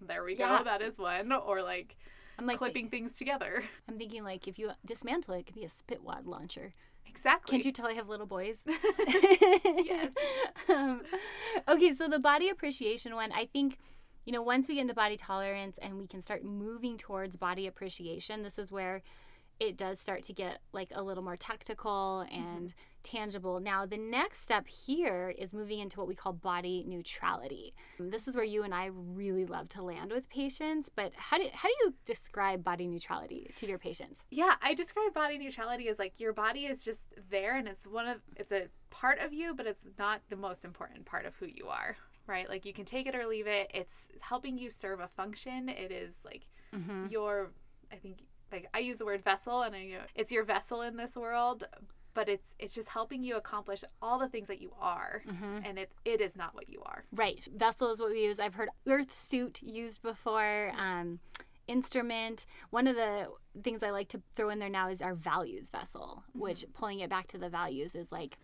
there 0.00 0.22
we 0.24 0.36
Yeah. 0.36 0.58
go. 0.58 0.64
That 0.64 0.82
is 0.82 0.98
one. 0.98 1.32
Or 1.32 1.62
like, 1.62 1.96
I'm 2.38 2.44
like 2.46 2.58
clipping 2.58 2.90
things 2.90 3.16
together. 3.16 3.64
I'm 3.88 3.96
thinking 3.96 4.22
like 4.22 4.46
if 4.46 4.58
you 4.58 4.70
dismantle 4.84 5.34
it, 5.34 5.38
it 5.40 5.46
could 5.46 5.54
be 5.54 5.64
a 5.64 5.68
spitwad 5.70 6.26
launcher. 6.26 6.74
Exactly. 7.06 7.52
Can't 7.52 7.64
you 7.64 7.72
tell 7.72 7.86
I 7.86 7.94
have 7.94 8.10
little 8.10 8.26
boys? 8.26 8.58
yes. 8.66 10.12
um, 10.68 11.00
okay, 11.66 11.94
so 11.94 12.08
the 12.08 12.18
body 12.18 12.50
appreciation 12.50 13.14
one, 13.14 13.32
I 13.32 13.46
think, 13.46 13.78
you 14.26 14.32
know, 14.32 14.42
once 14.42 14.68
we 14.68 14.74
get 14.74 14.82
into 14.82 14.92
body 14.94 15.16
tolerance 15.16 15.78
and 15.80 15.96
we 15.96 16.06
can 16.06 16.20
start 16.20 16.44
moving 16.44 16.98
towards 16.98 17.36
body 17.36 17.66
appreciation, 17.66 18.42
this 18.42 18.58
is 18.58 18.70
where 18.70 19.02
it 19.58 19.76
does 19.76 19.98
start 20.00 20.22
to 20.24 20.32
get 20.32 20.58
like 20.72 20.90
a 20.94 21.02
little 21.02 21.22
more 21.24 21.36
tactical 21.36 22.26
and 22.30 22.74
tangible. 23.02 23.60
Now, 23.60 23.86
the 23.86 23.96
next 23.96 24.42
step 24.42 24.66
here 24.66 25.32
is 25.38 25.52
moving 25.52 25.78
into 25.78 25.98
what 25.98 26.08
we 26.08 26.14
call 26.14 26.32
body 26.32 26.84
neutrality. 26.86 27.72
This 27.98 28.26
is 28.28 28.34
where 28.34 28.44
you 28.44 28.64
and 28.64 28.74
I 28.74 28.90
really 28.92 29.46
love 29.46 29.68
to 29.70 29.82
land 29.82 30.10
with 30.12 30.28
patients, 30.28 30.90
but 30.94 31.12
how 31.16 31.38
do 31.38 31.44
how 31.54 31.68
do 31.68 31.74
you 31.84 31.94
describe 32.04 32.62
body 32.64 32.86
neutrality 32.86 33.50
to 33.56 33.66
your 33.66 33.78
patients? 33.78 34.20
Yeah, 34.30 34.54
I 34.60 34.74
describe 34.74 35.14
body 35.14 35.38
neutrality 35.38 35.88
as 35.88 35.98
like 35.98 36.18
your 36.18 36.32
body 36.32 36.66
is 36.66 36.84
just 36.84 37.02
there 37.30 37.56
and 37.56 37.66
it's 37.68 37.86
one 37.86 38.06
of 38.08 38.18
it's 38.36 38.52
a 38.52 38.68
part 38.90 39.20
of 39.20 39.32
you, 39.32 39.54
but 39.54 39.66
it's 39.66 39.86
not 39.98 40.20
the 40.28 40.36
most 40.36 40.64
important 40.64 41.04
part 41.06 41.26
of 41.26 41.34
who 41.36 41.46
you 41.46 41.68
are, 41.68 41.96
right? 42.26 42.48
Like 42.48 42.66
you 42.66 42.72
can 42.72 42.84
take 42.84 43.06
it 43.06 43.14
or 43.14 43.26
leave 43.26 43.46
it. 43.46 43.70
It's 43.72 44.08
helping 44.20 44.58
you 44.58 44.68
serve 44.68 45.00
a 45.00 45.08
function. 45.08 45.68
It 45.68 45.90
is 45.92 46.14
like 46.24 46.42
Mm-hmm. 46.74 47.06
your 47.10 47.52
I 47.92 47.96
think 47.96 48.18
like 48.52 48.68
I 48.74 48.78
use 48.78 48.98
the 48.98 49.04
word 49.04 49.24
vessel 49.24 49.62
and 49.62 49.74
I 49.74 49.84
know 49.86 50.00
it's 50.14 50.32
your 50.32 50.44
vessel 50.44 50.82
in 50.82 50.96
this 50.96 51.16
world, 51.16 51.64
but 52.14 52.28
it's 52.28 52.54
it's 52.58 52.74
just 52.74 52.88
helping 52.88 53.22
you 53.22 53.36
accomplish 53.36 53.84
all 54.00 54.18
the 54.18 54.28
things 54.28 54.48
that 54.48 54.60
you 54.60 54.72
are. 54.80 55.22
Mm-hmm. 55.28 55.58
And 55.64 55.78
it 55.78 55.92
it 56.04 56.20
is 56.20 56.36
not 56.36 56.54
what 56.54 56.68
you 56.68 56.82
are. 56.84 57.04
Right. 57.12 57.46
Vessel 57.54 57.90
is 57.90 57.98
what 57.98 58.10
we 58.10 58.24
use. 58.24 58.40
I've 58.40 58.54
heard 58.54 58.68
earth 58.86 59.16
suit 59.16 59.62
used 59.62 60.02
before. 60.02 60.72
Um, 60.78 61.20
instrument. 61.68 62.46
One 62.70 62.86
of 62.86 62.96
the 62.96 63.28
things 63.62 63.82
I 63.82 63.90
like 63.90 64.08
to 64.10 64.22
throw 64.34 64.50
in 64.50 64.58
there 64.58 64.68
now 64.68 64.88
is 64.88 65.02
our 65.02 65.14
values 65.14 65.70
vessel, 65.70 66.22
which 66.32 66.64
pulling 66.74 67.00
it 67.00 67.10
back 67.10 67.26
to 67.28 67.38
the 67.38 67.48
values 67.48 67.94
is 67.94 68.12
like 68.12 68.38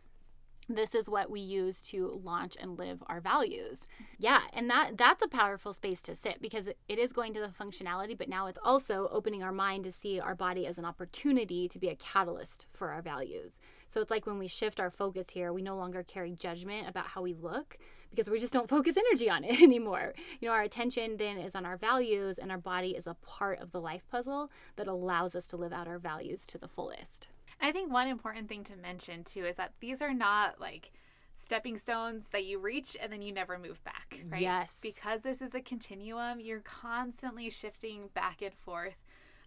this 0.75 0.95
is 0.95 1.09
what 1.09 1.31
we 1.31 1.41
use 1.41 1.81
to 1.81 2.21
launch 2.25 2.57
and 2.61 2.79
live 2.79 3.03
our 3.07 3.21
values. 3.21 3.81
Yeah, 4.19 4.43
and 4.53 4.69
that 4.71 4.97
that's 4.97 5.23
a 5.23 5.29
powerful 5.29 5.73
space 5.73 6.01
to 6.03 6.15
sit 6.15 6.41
because 6.41 6.67
it, 6.67 6.79
is 6.89 7.13
going 7.13 7.35
to 7.35 7.41
the 7.41 7.49
functionality, 7.49 8.17
but 8.17 8.29
now 8.29 8.47
it's 8.47 8.59
also 8.63 9.09
opening 9.11 9.43
our 9.43 9.53
mind 9.53 9.85
to 9.85 9.93
see 9.93 10.21
our 10.21 10.35
body 10.35 10.67
as 10.67 10.79
an 10.79 10.85
opportunity 10.85 11.69
to 11.69 11.79
be 11.79 11.89
a 11.89 11.97
catalyst 11.97 12.67
for 12.73 12.91
our 12.91 13.03
values. 13.03 13.61
So 13.89 14.01
it's 14.01 14.11
like 14.11 14.27
when 14.27 14.39
we 14.39 14.49
shift 14.49 14.81
our 14.81 14.91
focus 14.91 15.31
here, 15.31 15.53
we 15.53 15.63
no 15.63 15.77
longer 15.77 16.03
carry 16.03 16.33
judgment 16.33 16.89
about 16.89 17.09
how 17.09 17.23
we 17.23 17.35
look 17.35 17.79
because 18.11 18.29
we 18.29 18.39
just 18.39 18.53
don't 18.53 18.69
focus 18.69 18.97
energy 18.97 19.29
on 19.29 19.43
it 19.43 19.61
anymore. 19.63 20.15
You 20.41 20.49
know, 20.49 20.55
our 20.55 20.63
attention 20.63 21.17
then 21.17 21.39
is 21.39 21.55
on 21.55 21.67
our 21.67 21.77
values 21.77 22.39
and 22.39 22.51
our 22.51 22.59
body 22.59 22.91
is 22.91 23.07
a 23.07 23.15
part 23.15 23.59
of 23.61 23.73
the 23.73 23.81
life 23.81 24.03
puzzle 24.11 24.51
that 24.77 24.87
allows 24.87 25.35
us 25.35 25.47
to 25.49 25.57
live 25.57 25.73
out 25.73 25.89
our 25.89 25.99
values 25.99 26.47
to 26.49 26.59
the 26.59 26.69
fullest. 26.69 27.29
I 27.63 27.73
think 27.73 27.93
one 27.93 28.09
important 28.09 28.49
thing 28.49 28.65
to 28.65 28.77
mention 28.77 29.25
too 29.25 29.45
is 29.45 29.57
that 29.57 29.73
these 29.81 30.03
are 30.03 30.13
not 30.13 30.61
like 30.61 30.91
stepping 31.35 31.79
stones 31.79 32.29
that 32.29 32.45
you 32.45 32.59
reach 32.59 32.97
and 33.01 33.13
then 33.13 33.23
you 33.23 33.33
never 33.33 33.59
move 33.59 33.83
back, 33.85 34.21
right? 34.29 34.43
Yes. 34.43 34.79
Because 34.83 35.23
this 35.23 35.41
is 35.41 35.55
a 35.55 35.61
continuum, 35.61 36.41
you're 36.41 36.61
constantly 36.61 37.51
shifting 37.51 38.11
back 38.15 38.43
and 38.43 38.55
forth. 38.55 38.97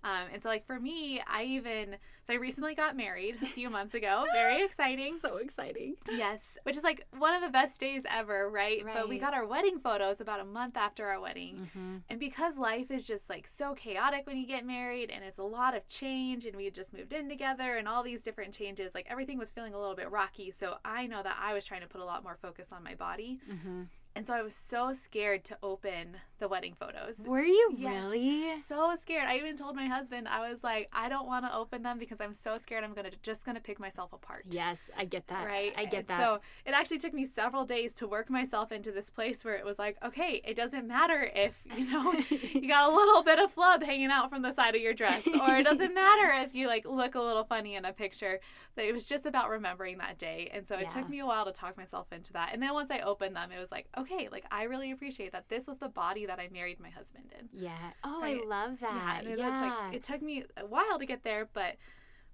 Um, 0.06 0.28
and 0.32 0.44
so, 0.44 0.50
like 0.50 0.68
for 0.68 0.80
me, 0.80 1.20
I 1.28 1.44
even 1.44 1.98
so 2.26 2.34
I 2.34 2.38
recently 2.38 2.76
got 2.76 2.96
married 2.96 3.38
a 3.42 3.46
few 3.48 3.72
months 3.72 3.96
ago. 3.96 4.26
Very 4.34 4.64
exciting. 4.66 5.18
So 5.20 5.38
exciting. 5.38 5.96
Yes, 6.10 6.60
which 6.62 6.78
is 6.78 6.84
like 6.84 7.08
one 7.18 7.34
of 7.34 7.42
the 7.42 7.50
best 7.50 7.80
days 7.80 8.04
ever, 8.08 8.48
right? 8.48 8.86
right. 8.86 8.96
But 8.96 9.10
we 9.10 9.18
got 9.18 9.34
our 9.34 9.48
wedding 9.48 9.80
photos 9.80 10.22
about 10.22 10.40
a 10.40 10.46
month 10.46 10.78
after 10.78 11.08
our 11.08 11.20
wedding. 11.20 11.70
Mm-hmm. 11.70 11.96
And 12.08 12.20
because 12.20 12.56
life 12.56 12.92
is 12.92 13.08
just 13.08 13.30
like 13.32 13.48
so 13.48 13.74
chaotic 13.74 14.28
when 14.28 14.38
you 14.38 14.46
get 14.46 14.64
married 14.64 15.10
and 15.10 15.24
it's 15.24 15.40
a 15.40 15.44
lot 15.44 15.76
of 15.76 15.88
change 15.88 16.46
and 16.46 16.56
we 16.56 16.66
had 16.66 16.76
just 16.76 16.94
moved 16.94 17.12
in 17.12 17.28
together 17.28 17.76
and 17.76 17.88
all 17.88 18.04
these 18.04 18.22
different 18.22 18.54
changes, 18.54 18.94
like 18.94 19.08
everything 19.10 19.40
was 19.40 19.50
feeling 19.50 19.74
a 19.74 19.80
little 19.80 19.96
bit 19.96 20.12
rocky. 20.12 20.52
So 20.52 20.76
I 20.86 21.08
know 21.08 21.24
that 21.24 21.38
I 21.42 21.54
was 21.54 21.66
trying 21.66 21.82
to 21.82 21.88
put 21.88 22.02
a 22.02 22.06
lot 22.06 22.22
more 22.22 22.38
focus 22.40 22.68
on 22.72 22.84
my 22.84 22.94
body. 22.94 23.40
Mm-hmm. 23.52 23.84
And 24.16 24.26
so 24.26 24.34
I 24.34 24.42
was 24.42 24.56
so 24.56 24.94
scared 24.94 25.44
to 25.46 25.58
open 25.62 26.18
the 26.40 26.48
wedding 26.48 26.74
photos. 26.80 27.20
Were 27.26 27.44
you 27.44 27.74
Yes. 27.78 27.94
really? 28.04 28.54
So 28.62 28.96
scared. 29.02 29.28
I 29.28 29.38
even 29.38 29.58
told 29.58 29.76
my 29.76 29.88
husband, 29.88 30.28
I 30.28 30.50
was 30.50 30.64
like, 30.64 30.88
I 30.94 31.10
don't 31.10 31.28
want 31.28 31.44
to 31.46 31.54
open 31.54 31.84
them 31.84 31.98
because 32.00 32.22
I'm 32.22 32.34
so 32.34 32.58
scared 32.58 32.84
I'm 32.84 32.94
gonna 32.94 33.12
just 33.24 33.46
gonna 33.46 33.60
pick 33.60 33.80
myself 33.80 34.14
apart. 34.14 34.46
Yes, 34.50 34.78
I 34.98 35.04
get 35.06 35.28
that. 35.28 35.46
Right. 35.46 35.74
I 35.78 35.84
get 35.86 36.00
And 36.00 36.08
that. 36.08 36.20
So 36.20 36.40
it 36.66 36.72
actually 36.74 37.00
took 37.00 37.14
me 37.14 37.26
several 37.26 37.66
days 37.66 37.94
to 37.96 38.08
work 38.08 38.30
myself 38.30 38.72
into 38.72 38.92
this 38.92 39.10
place 39.10 39.44
where 39.44 39.56
it 39.56 39.66
was 39.66 39.78
like, 39.78 39.98
okay, 40.04 40.42
it 40.46 40.56
doesn't 40.56 40.88
matter 40.88 41.30
if, 41.36 41.54
you 41.66 41.86
know, 41.86 42.14
you 42.54 42.68
got 42.70 42.90
a 42.90 42.96
little 42.96 43.22
bit 43.24 43.40
of 43.40 43.52
flub 43.52 43.84
hanging 43.84 44.12
out 44.12 44.30
from 44.30 44.42
the 44.44 44.52
side 44.54 44.76
of 44.76 44.82
your 44.82 44.94
dress, 44.94 45.24
or 45.28 45.58
it 45.58 45.64
doesn't 45.64 45.94
matter 45.94 46.32
if 46.46 46.56
you 46.56 46.68
like 46.68 46.86
look 46.86 47.16
a 47.16 47.22
little 47.22 47.44
funny 47.44 47.76
in 47.76 47.84
a 47.86 47.92
picture. 47.94 48.40
But 48.76 48.86
it 48.86 48.94
was 48.94 49.06
just 49.06 49.26
about 49.26 49.50
remembering 49.50 49.98
that 49.98 50.18
day. 50.18 50.50
And 50.54 50.66
so 50.68 50.76
it 50.76 50.84
Yeah. 50.84 50.88
took 50.90 51.10
me 51.10 51.20
a 51.20 51.26
while 51.26 51.46
to 51.46 51.52
talk 51.52 51.76
myself 51.78 52.08
into 52.14 52.32
that. 52.34 52.50
And 52.54 52.62
then 52.62 52.74
once 52.74 52.92
I 52.92 53.00
opened 53.00 53.36
them, 53.36 53.52
it 53.52 53.60
was 53.60 53.72
like, 53.72 53.88
okay, 53.98 54.05
like 54.32 54.46
I 54.52 54.64
really 54.64 54.92
appreciate 54.92 55.32
that 55.34 55.50
this 55.50 55.68
was 55.68 55.78
the 55.78 55.90
body 55.90 56.26
that 56.26 56.40
I 56.40 56.50
married 56.52 56.80
my 56.80 56.90
husband 56.90 57.34
in. 57.40 57.50
yeah. 57.54 57.92
Oh, 58.04 58.22
Right. 58.22 58.40
I 58.44 58.48
love 58.48 58.80
that. 58.82 59.24
and 59.26 59.38
Yeah. 59.38 59.62
like 59.86 59.96
it 59.96 60.04
took 60.04 60.22
me 60.22 60.44
a 60.58 60.66
while 60.66 61.00
to 61.00 61.06
get 61.06 61.24
there, 61.24 61.48
but 61.52 61.76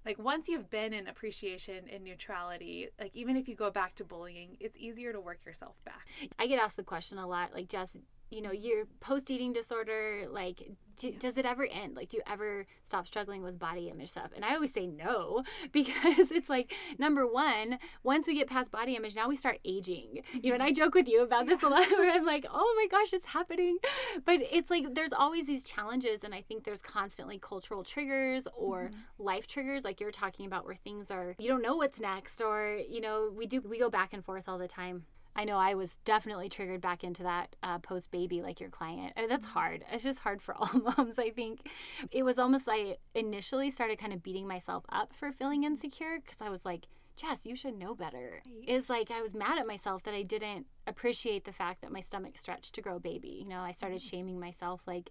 like 0.06 0.18
once 0.18 0.48
you've 0.50 0.70
been 0.70 0.94
in 0.94 1.08
appreciation 1.08 1.88
and 1.92 2.04
neutrality, 2.04 2.90
like 3.00 3.16
even 3.16 3.38
if 3.38 3.48
you 3.48 3.56
go 3.56 3.70
back 3.70 3.96
to 3.96 4.04
bullying, 4.04 4.58
it's 4.60 4.78
easier 4.78 5.14
to 5.14 5.20
work 5.22 5.46
yourself 5.46 5.76
back. 5.86 6.08
I 6.40 6.48
get 6.48 6.60
asked 6.60 6.78
the 6.78 6.84
question 6.84 7.18
a 7.20 7.28
lot, 7.28 7.54
like 7.54 7.68
Jess, 7.68 7.96
you 8.32 8.42
know, 8.42 8.52
your 8.52 8.86
post 9.02 9.30
eating 9.30 9.54
disorder, 9.54 10.26
like, 10.32 10.72
do, 11.02 11.12
does 11.12 11.38
it 11.38 11.46
ever 11.46 11.66
end? 11.66 11.96
Like, 11.96 12.10
do 12.10 12.18
you 12.18 12.24
ever 12.26 12.66
stop 12.84 13.08
struggling 13.08 13.44
with 13.44 13.60
body 13.60 13.90
image 13.90 14.10
stuff? 14.10 14.32
And 14.36 14.46
I 14.46 14.54
always 14.56 14.74
say 14.74 14.88
no, 14.88 15.44
because 15.72 16.32
it's 16.32 16.50
like, 16.50 16.74
number 16.98 17.28
one, 17.28 17.80
once 18.04 18.28
we 18.28 18.36
get 18.36 18.48
past 18.48 18.72
body 18.72 18.96
image, 18.96 19.16
now 19.16 19.28
we 19.28 19.36
start 19.36 19.60
aging. 19.66 20.22
You 20.34 20.50
know, 20.50 20.54
and 20.56 20.64
I 20.64 20.68
mm-hmm. 20.68 20.76
joke 20.76 20.96
with 20.96 21.08
you 21.08 21.24
about 21.24 21.48
this 21.48 21.62
a 21.64 21.68
lot 21.68 21.90
where 21.92 22.10
I'm 22.10 22.26
like, 22.26 22.46
oh 22.52 22.76
my 22.78 22.88
gosh, 22.88 23.14
it's 23.14 23.28
happening. 23.28 23.78
But 24.26 24.40
it's 24.50 24.70
like, 24.70 24.94
there's 24.94 25.14
always 25.14 25.48
these 25.48 25.64
challenges. 25.64 26.24
And 26.24 26.34
I 26.34 26.42
think 26.42 26.64
there's 26.64 26.82
constantly 26.82 27.38
cultural 27.38 27.84
triggers 27.84 28.48
or 28.56 28.86
mm-hmm. 28.86 29.24
life 29.24 29.48
triggers, 29.48 29.84
like 29.84 30.00
you're 30.00 30.12
talking 30.12 30.46
about, 30.46 30.66
where 30.66 30.76
things 30.76 31.12
are, 31.12 31.36
you 31.40 31.48
don't 31.48 31.62
know 31.62 31.76
what's 31.76 32.00
next, 32.00 32.42
or, 32.42 32.80
you 32.88 33.02
know, 33.02 33.32
we 33.36 33.46
do, 33.46 33.62
we 33.62 33.80
go 33.80 33.90
back 33.90 34.14
and 34.14 34.24
forth 34.24 34.48
all 34.48 34.58
the 34.58 34.68
time. 34.68 35.06
I 35.36 35.46
know 35.46 35.58
I 35.58 35.74
was 35.76 35.98
definitely 36.04 36.50
triggered 36.50 36.82
back 36.82 37.04
into 37.04 37.24
that 37.24 37.56
uh, 37.64 37.80
post 37.80 38.12
baby, 38.12 38.42
like 38.42 38.60
your 38.60 38.70
client. 38.70 39.14
That's 39.30 39.46
hard. 39.48 39.84
It's 39.92 40.04
just 40.04 40.20
hard 40.20 40.42
for 40.42 40.56
all 40.60 40.70
moms, 40.74 41.18
I 41.18 41.30
think. 41.30 41.68
It 42.12 42.24
was 42.24 42.38
almost 42.38 42.68
like 42.68 43.00
initially 43.16 43.72
started 43.72 43.98
kind 44.00 44.14
of 44.14 44.24
beating 44.24 44.48
myself 44.48 44.84
up 44.90 45.14
for 45.14 45.32
feeling 45.32 45.64
insecure 45.64 46.20
because 46.24 46.42
I 46.42 46.50
was 46.50 46.66
like, 46.66 46.88
Jess, 47.16 47.46
you 47.46 47.56
should 47.56 47.78
know 47.78 47.94
better. 47.94 48.42
It's 48.68 48.90
like 48.90 49.12
I 49.12 49.22
was 49.22 49.34
mad 49.34 49.58
at 49.60 49.68
myself 49.68 50.04
that 50.04 50.14
I 50.14 50.24
didn't 50.24 50.66
appreciate 50.88 51.46
the 51.46 51.52
fact 51.52 51.82
that 51.82 51.92
my 51.92 52.02
stomach 52.02 52.38
stretched 52.38 52.74
to 52.76 52.82
grow 52.82 53.00
baby. 53.00 53.38
You 53.44 53.48
know, 53.48 53.60
I 53.60 53.74
started 53.74 54.02
shaming 54.02 54.40
myself, 54.40 54.82
like, 54.88 55.10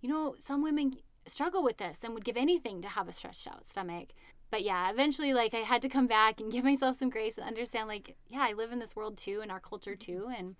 you 0.00 0.08
know, 0.08 0.36
some 0.38 0.62
women 0.62 0.96
struggle 1.26 1.62
with 1.62 1.78
this 1.78 1.98
and 2.02 2.14
would 2.14 2.24
give 2.24 2.36
anything 2.36 2.80
to 2.82 2.88
have 2.88 3.08
a 3.08 3.12
stretched 3.12 3.46
out 3.46 3.68
stomach. 3.68 4.08
But 4.50 4.62
yeah, 4.62 4.90
eventually, 4.90 5.34
like, 5.34 5.54
I 5.54 5.58
had 5.58 5.82
to 5.82 5.88
come 5.88 6.06
back 6.06 6.40
and 6.40 6.50
give 6.52 6.64
myself 6.64 6.98
some 6.98 7.10
grace 7.10 7.36
and 7.36 7.46
understand, 7.46 7.88
like, 7.88 8.16
yeah, 8.28 8.46
I 8.48 8.52
live 8.52 8.72
in 8.72 8.78
this 8.78 8.96
world 8.96 9.16
too, 9.16 9.40
in 9.42 9.50
our 9.50 9.60
culture 9.60 9.92
mm-hmm. 9.92 10.12
too. 10.12 10.30
And 10.36 10.56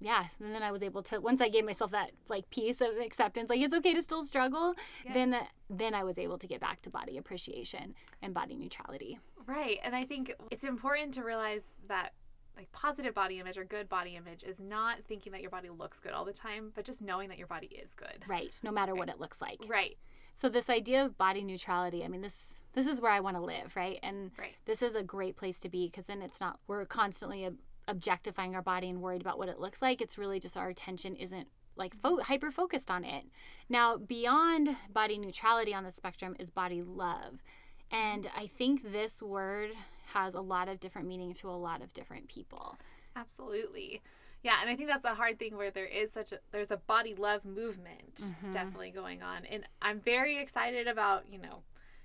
yeah, 0.00 0.26
and 0.40 0.52
then 0.52 0.62
I 0.64 0.72
was 0.72 0.82
able 0.82 1.02
to, 1.04 1.20
once 1.20 1.40
I 1.40 1.48
gave 1.48 1.64
myself 1.64 1.92
that, 1.92 2.10
like, 2.28 2.50
piece 2.50 2.80
of 2.80 2.96
acceptance, 3.04 3.48
like, 3.48 3.60
it's 3.60 3.74
okay 3.74 3.94
to 3.94 4.02
still 4.02 4.24
struggle, 4.24 4.74
yeah. 5.04 5.12
then, 5.12 5.36
then 5.70 5.94
I 5.94 6.02
was 6.02 6.18
able 6.18 6.38
to 6.38 6.46
get 6.48 6.60
back 6.60 6.82
to 6.82 6.90
body 6.90 7.16
appreciation 7.16 7.94
and 8.20 8.34
body 8.34 8.56
neutrality. 8.56 9.18
Right. 9.46 9.78
And 9.84 9.94
I 9.94 10.04
think 10.04 10.34
it's 10.50 10.64
important 10.64 11.14
to 11.14 11.22
realize 11.22 11.62
that 11.88 12.12
like 12.56 12.70
positive 12.72 13.14
body 13.14 13.40
image 13.40 13.56
or 13.56 13.64
good 13.64 13.88
body 13.88 14.14
image 14.16 14.44
is 14.44 14.60
not 14.60 14.98
thinking 15.08 15.32
that 15.32 15.40
your 15.40 15.50
body 15.50 15.70
looks 15.70 15.98
good 15.98 16.12
all 16.12 16.24
the 16.24 16.32
time, 16.32 16.70
but 16.74 16.84
just 16.84 17.00
knowing 17.00 17.28
that 17.30 17.38
your 17.38 17.46
body 17.46 17.68
is 17.82 17.94
good. 17.94 18.24
Right. 18.28 18.52
No 18.62 18.70
matter 18.70 18.92
right. 18.92 18.98
what 18.98 19.08
it 19.08 19.18
looks 19.18 19.40
like. 19.40 19.58
Right. 19.66 19.96
So 20.34 20.48
this 20.48 20.68
idea 20.68 21.04
of 21.04 21.16
body 21.16 21.44
neutrality, 21.44 22.04
I 22.04 22.08
mean 22.08 22.20
this 22.20 22.51
this 22.74 22.86
is 22.86 23.00
where 23.00 23.12
I 23.12 23.20
want 23.20 23.36
to 23.36 23.42
live, 23.42 23.76
right? 23.76 23.98
And 24.02 24.30
right. 24.38 24.54
this 24.64 24.82
is 24.82 24.94
a 24.94 25.02
great 25.02 25.36
place 25.36 25.58
to 25.60 25.68
be 25.68 25.86
because 25.86 26.06
then 26.06 26.22
it's 26.22 26.40
not 26.40 26.58
we're 26.66 26.84
constantly 26.84 27.48
objectifying 27.88 28.54
our 28.54 28.62
body 28.62 28.88
and 28.88 29.02
worried 29.02 29.20
about 29.20 29.38
what 29.38 29.48
it 29.48 29.58
looks 29.58 29.82
like. 29.82 30.00
It's 30.00 30.18
really 30.18 30.40
just 30.40 30.56
our 30.56 30.68
attention 30.68 31.16
isn't 31.16 31.48
like 31.76 31.94
fo- 31.94 32.20
hyper 32.20 32.50
focused 32.50 32.90
on 32.90 33.04
it. 33.04 33.24
Now, 33.68 33.96
beyond 33.96 34.76
body 34.92 35.18
neutrality 35.18 35.74
on 35.74 35.84
the 35.84 35.90
spectrum 35.90 36.36
is 36.38 36.50
body 36.50 36.82
love. 36.82 37.42
And 37.90 38.28
I 38.36 38.46
think 38.46 38.92
this 38.92 39.20
word 39.20 39.70
has 40.14 40.34
a 40.34 40.40
lot 40.40 40.68
of 40.68 40.80
different 40.80 41.08
meanings 41.08 41.40
to 41.40 41.48
a 41.48 41.52
lot 41.52 41.82
of 41.82 41.92
different 41.92 42.28
people. 42.28 42.76
Absolutely. 43.16 44.00
Yeah, 44.42 44.54
and 44.60 44.68
I 44.68 44.76
think 44.76 44.88
that's 44.88 45.04
a 45.04 45.14
hard 45.14 45.38
thing 45.38 45.56
where 45.56 45.70
there 45.70 45.86
is 45.86 46.12
such 46.12 46.32
a 46.32 46.38
there's 46.50 46.70
a 46.70 46.76
body 46.76 47.14
love 47.14 47.44
movement 47.44 48.16
mm-hmm. 48.16 48.52
definitely 48.52 48.90
going 48.90 49.22
on. 49.22 49.44
And 49.44 49.64
I'm 49.80 50.00
very 50.00 50.38
excited 50.38 50.88
about, 50.88 51.24
you 51.30 51.38
know, 51.38 51.62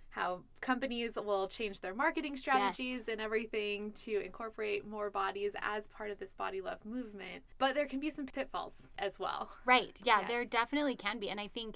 how 0.10 0.42
companies 0.62 1.16
will 1.16 1.48
change 1.48 1.82
their 1.82 1.94
marketing 1.94 2.38
strategies 2.38 3.04
yes. 3.06 3.08
and 3.08 3.22
everything 3.22 3.92
to 3.92 4.20
incorporate 4.24 4.88
more 4.88 5.10
bodies 5.10 5.54
as 5.62 5.88
part 5.88 6.10
of 6.10 6.20
this 6.20 6.34
body 6.34 6.62
love 6.62 6.84
movement. 6.86 7.44
But 7.60 7.76
there 7.76 7.86
can 7.86 8.00
be 8.00 8.10
some 8.10 8.26
pitfalls 8.26 8.74
as 8.98 9.20
well. 9.20 9.50
Right. 9.66 10.02
Yeah, 10.04 10.22
yes. 10.22 10.30
there 10.30 10.46
definitely 10.46 10.96
can 10.96 11.20
be. 11.20 11.30
And 11.30 11.40
I 11.40 11.48
think 11.48 11.76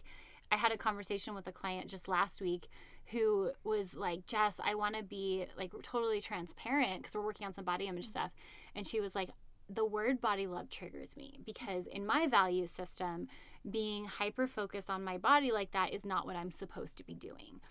I 0.52 0.58
had 0.58 0.72
a 0.72 0.78
conversation 0.78 1.36
with 1.36 1.48
a 1.48 1.52
client 1.52 1.90
just 1.90 2.08
last 2.08 2.42
week 2.42 2.68
who 3.08 3.52
was 3.64 3.94
like, 3.94 4.26
Jess, 4.26 4.60
I 4.64 4.76
want 4.76 4.96
to 4.96 5.04
be 5.04 5.46
like 5.58 5.72
totally 5.84 6.22
transparent 6.22 7.02
because 7.02 7.14
we're 7.14 7.26
working 7.26 7.46
on 7.46 7.54
some 7.54 7.66
body 7.66 7.88
image 7.88 8.06
mm-hmm. 8.06 8.12
stuff. 8.12 8.32
And 8.76 8.88
she 8.88 9.00
was 9.00 9.16
like, 9.16 9.30
the 9.70 9.86
word 9.86 10.20
body 10.20 10.48
love 10.48 10.70
triggers 10.70 11.16
me 11.16 11.40
because 11.46 11.86
in 11.88 12.06
my 12.06 12.28
value 12.28 12.68
system, 12.68 13.28
being 13.70 14.06
hyper 14.06 14.48
focused 14.48 14.90
on 14.90 15.04
my 15.04 15.18
body 15.18 15.52
like 15.52 15.72
that 15.72 15.94
is 15.94 16.04
not 16.04 16.26
what 16.26 16.36
I'm 16.36 16.52
supposed 16.52 16.98
to 16.98 17.04
be 17.04 17.14
doing. 17.14 17.62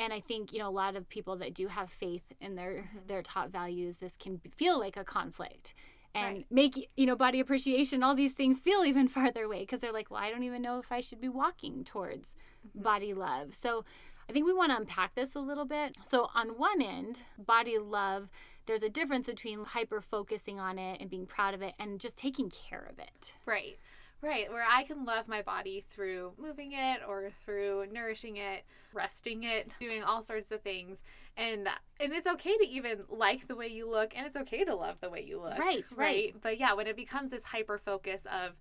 And 0.00 0.12
I 0.12 0.20
think, 0.20 0.52
you 0.52 0.58
know, 0.58 0.68
a 0.68 0.70
lot 0.70 0.96
of 0.96 1.08
people 1.08 1.36
that 1.36 1.54
do 1.54 1.68
have 1.68 1.90
faith 1.90 2.24
in 2.40 2.56
their 2.56 2.72
mm-hmm. 2.72 3.06
their 3.06 3.22
top 3.22 3.50
values, 3.50 3.98
this 3.98 4.16
can 4.18 4.40
feel 4.56 4.80
like 4.80 4.96
a 4.96 5.04
conflict 5.04 5.74
and 6.12 6.38
right. 6.38 6.46
make 6.50 6.90
you 6.96 7.06
know 7.06 7.14
body 7.14 7.38
appreciation 7.38 8.02
all 8.02 8.16
these 8.16 8.32
things 8.32 8.58
feel 8.58 8.84
even 8.84 9.06
farther 9.16 9.44
away 9.44 9.60
because 9.60 9.78
they're 9.78 9.92
like 9.92 10.10
well 10.10 10.20
i 10.20 10.28
don't 10.28 10.42
even 10.42 10.60
know 10.60 10.80
if 10.80 10.90
i 10.90 11.00
should 11.00 11.20
be 11.20 11.28
walking 11.28 11.84
towards 11.84 12.34
mm-hmm. 12.66 12.82
body 12.82 13.14
love 13.14 13.54
so 13.54 13.84
I 14.30 14.32
think 14.32 14.46
we 14.46 14.52
want 14.52 14.70
to 14.70 14.76
unpack 14.76 15.16
this 15.16 15.34
a 15.34 15.40
little 15.40 15.64
bit. 15.64 15.96
So, 16.08 16.30
on 16.36 16.50
one 16.50 16.80
end, 16.80 17.24
body 17.36 17.78
love, 17.78 18.28
there's 18.66 18.84
a 18.84 18.88
difference 18.88 19.26
between 19.26 19.64
hyper 19.64 20.00
focusing 20.00 20.60
on 20.60 20.78
it 20.78 21.00
and 21.00 21.10
being 21.10 21.26
proud 21.26 21.52
of 21.52 21.62
it 21.62 21.74
and 21.80 21.98
just 21.98 22.16
taking 22.16 22.48
care 22.48 22.86
of 22.88 23.00
it. 23.00 23.32
Right. 23.44 23.76
Right, 24.22 24.50
where 24.50 24.64
I 24.68 24.84
can 24.84 25.04
love 25.04 25.28
my 25.28 25.40
body 25.40 25.84
through 25.94 26.32
moving 26.38 26.72
it 26.72 27.00
or 27.08 27.30
through 27.44 27.86
nourishing 27.90 28.36
it, 28.36 28.64
resting 28.92 29.44
it, 29.44 29.70
doing 29.80 30.02
all 30.02 30.22
sorts 30.22 30.50
of 30.50 30.60
things. 30.60 30.98
And 31.36 31.68
and 31.98 32.12
it's 32.12 32.26
okay 32.26 32.56
to 32.58 32.68
even 32.68 33.04
like 33.08 33.48
the 33.48 33.56
way 33.56 33.68
you 33.68 33.88
look 33.88 34.12
and 34.14 34.26
it's 34.26 34.36
okay 34.36 34.64
to 34.64 34.74
love 34.74 34.96
the 35.00 35.08
way 35.08 35.24
you 35.26 35.40
look. 35.40 35.58
Right, 35.58 35.84
right. 35.92 35.96
right? 35.96 36.34
But 36.40 36.58
yeah, 36.60 36.74
when 36.74 36.86
it 36.86 36.96
becomes 36.96 37.30
this 37.30 37.44
hyper 37.44 37.78
focus 37.78 38.26
of 38.26 38.52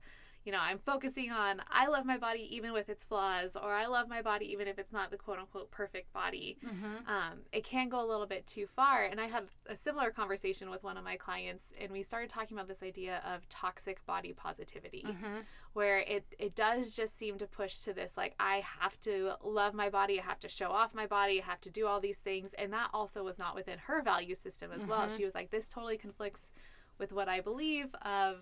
you 0.45 0.51
know, 0.51 0.59
I'm 0.61 0.79
focusing 0.79 1.31
on 1.31 1.61
I 1.69 1.87
love 1.87 2.05
my 2.05 2.17
body 2.17 2.47
even 2.55 2.73
with 2.73 2.89
its 2.89 3.03
flaws, 3.03 3.55
or 3.55 3.73
I 3.73 3.87
love 3.87 4.07
my 4.07 4.21
body 4.21 4.51
even 4.51 4.67
if 4.67 4.79
it's 4.79 4.93
not 4.93 5.11
the 5.11 5.17
quote 5.17 5.39
unquote 5.39 5.69
perfect 5.71 6.13
body. 6.13 6.57
Mm-hmm. 6.65 7.09
Um, 7.09 7.39
it 7.51 7.63
can 7.63 7.89
go 7.89 8.03
a 8.03 8.07
little 8.07 8.25
bit 8.25 8.47
too 8.47 8.67
far. 8.75 9.03
And 9.03 9.19
I 9.19 9.27
had 9.27 9.43
a 9.67 9.75
similar 9.75 10.11
conversation 10.11 10.69
with 10.69 10.83
one 10.83 10.97
of 10.97 11.03
my 11.03 11.17
clients, 11.17 11.65
and 11.79 11.91
we 11.91 12.03
started 12.03 12.29
talking 12.29 12.57
about 12.57 12.67
this 12.67 12.81
idea 12.83 13.21
of 13.25 13.47
toxic 13.49 14.05
body 14.05 14.33
positivity, 14.33 15.05
mm-hmm. 15.07 15.39
where 15.73 15.99
it, 15.99 16.25
it 16.37 16.55
does 16.55 16.95
just 16.95 17.17
seem 17.17 17.37
to 17.39 17.47
push 17.47 17.79
to 17.79 17.93
this 17.93 18.13
like, 18.15 18.33
I 18.39 18.63
have 18.79 18.99
to 19.01 19.33
love 19.43 19.73
my 19.73 19.89
body, 19.89 20.19
I 20.19 20.23
have 20.23 20.39
to 20.41 20.49
show 20.49 20.71
off 20.71 20.93
my 20.93 21.05
body, 21.05 21.41
I 21.41 21.45
have 21.45 21.61
to 21.61 21.69
do 21.69 21.85
all 21.85 21.99
these 21.99 22.19
things. 22.19 22.53
And 22.57 22.71
that 22.73 22.89
also 22.93 23.23
was 23.23 23.37
not 23.37 23.55
within 23.55 23.77
her 23.79 24.01
value 24.01 24.35
system 24.35 24.71
as 24.71 24.81
mm-hmm. 24.81 24.89
well. 24.89 25.09
She 25.15 25.25
was 25.25 25.35
like, 25.35 25.51
this 25.51 25.69
totally 25.69 25.97
conflicts 25.97 26.51
with 26.97 27.11
what 27.11 27.29
I 27.29 27.39
believe 27.39 27.93
of 28.03 28.37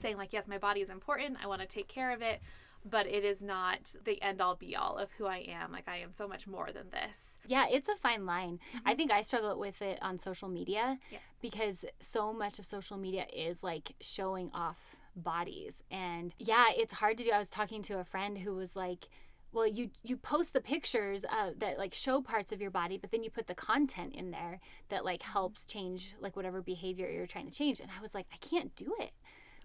saying 0.00 0.16
like 0.16 0.32
yes 0.32 0.46
my 0.46 0.58
body 0.58 0.80
is 0.80 0.90
important 0.90 1.36
i 1.42 1.46
want 1.46 1.60
to 1.60 1.66
take 1.66 1.88
care 1.88 2.12
of 2.12 2.22
it 2.22 2.40
but 2.84 3.06
it 3.06 3.24
is 3.24 3.40
not 3.40 3.94
the 4.04 4.20
end 4.22 4.40
all 4.40 4.56
be 4.56 4.74
all 4.74 4.98
of 4.98 5.10
who 5.12 5.26
I 5.26 5.46
am. 5.48 5.72
Like 5.72 5.88
I 5.88 5.98
am 5.98 6.12
so 6.12 6.26
much 6.26 6.46
more 6.46 6.70
than 6.72 6.90
this. 6.90 7.38
Yeah, 7.46 7.66
it's 7.70 7.88
a 7.88 7.96
fine 7.96 8.26
line. 8.26 8.58
Mm-hmm. 8.76 8.88
I 8.88 8.94
think 8.94 9.12
I 9.12 9.22
struggle 9.22 9.58
with 9.58 9.82
it 9.82 9.98
on 10.02 10.18
social 10.18 10.48
media 10.48 10.98
yeah. 11.10 11.18
because 11.40 11.84
so 12.00 12.32
much 12.32 12.58
of 12.58 12.64
social 12.64 12.96
media 12.96 13.26
is 13.32 13.62
like 13.62 13.92
showing 14.00 14.50
off 14.52 14.96
bodies. 15.14 15.74
And 15.90 16.34
yeah, 16.38 16.66
it's 16.76 16.94
hard 16.94 17.18
to 17.18 17.24
do. 17.24 17.30
I 17.30 17.38
was 17.38 17.50
talking 17.50 17.82
to 17.82 17.98
a 17.98 18.04
friend 18.04 18.38
who 18.38 18.54
was 18.54 18.74
like, 18.74 19.08
well 19.52 19.66
you 19.66 19.90
you 20.02 20.16
post 20.16 20.54
the 20.54 20.62
pictures 20.62 21.26
uh, 21.26 21.50
that 21.58 21.76
like 21.76 21.92
show 21.92 22.22
parts 22.22 22.52
of 22.52 22.60
your 22.62 22.70
body 22.70 22.96
but 22.96 23.10
then 23.10 23.22
you 23.22 23.28
put 23.28 23.46
the 23.46 23.54
content 23.54 24.14
in 24.14 24.30
there 24.30 24.60
that 24.88 25.04
like 25.04 25.20
helps 25.22 25.66
change 25.66 26.14
like 26.20 26.34
whatever 26.36 26.62
behavior 26.62 27.10
you're 27.10 27.26
trying 27.26 27.44
to 27.44 27.52
change 27.52 27.78
and 27.78 27.90
i 27.98 28.00
was 28.00 28.14
like 28.14 28.24
i 28.32 28.36
can't 28.38 28.74
do 28.76 28.94
it 28.98 29.12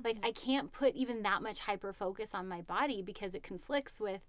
like 0.04 0.18
I 0.24 0.32
can't 0.32 0.72
put 0.72 0.96
even 0.96 1.24
that 1.24 1.42
much 1.42 1.60
hyper 1.60 1.94
focus 1.94 2.32
on 2.34 2.48
my 2.48 2.62
body 2.62 3.02
because 3.02 3.34
it 3.34 3.44
conflicts 3.44 4.00
with 4.00 4.22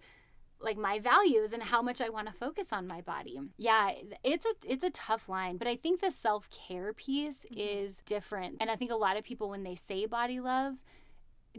like 0.61 0.77
my 0.77 0.99
values 0.99 1.53
and 1.53 1.63
how 1.63 1.81
much 1.83 2.01
I 2.01 2.09
want 2.09 2.27
to 2.27 2.33
focus 2.35 2.69
on 2.73 2.87
my 2.87 3.01
body. 3.01 3.39
Yeah, 3.57 3.93
it's 4.25 4.45
a 4.45 4.55
it's 4.65 4.85
a 4.85 4.91
tough 4.91 5.29
line, 5.29 5.57
but 5.57 5.69
I 5.69 5.77
think 5.77 6.01
the 6.01 6.11
self-care 6.11 6.93
piece 6.93 7.37
mm-hmm. 7.37 7.59
is 7.59 7.97
different. 8.05 8.57
And 8.61 8.71
I 8.71 8.77
think 8.77 8.91
a 8.91 8.97
lot 8.97 9.17
of 9.17 9.25
people 9.25 9.49
when 9.49 9.63
they 9.63 9.77
say 9.77 10.07
body 10.07 10.41
love 10.41 10.75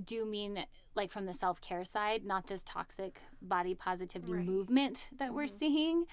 do 0.04 0.26
mean 0.26 0.66
like 0.96 1.12
from 1.12 1.26
the 1.26 1.34
self-care 1.34 1.86
side, 1.86 2.26
not 2.26 2.48
this 2.48 2.62
toxic 2.66 3.22
body 3.42 3.74
positivity 3.74 4.34
right. 4.34 4.46
movement 4.46 5.06
that 5.18 5.28
mm-hmm. 5.28 5.36
we're 5.36 5.48
seeing. 5.48 6.06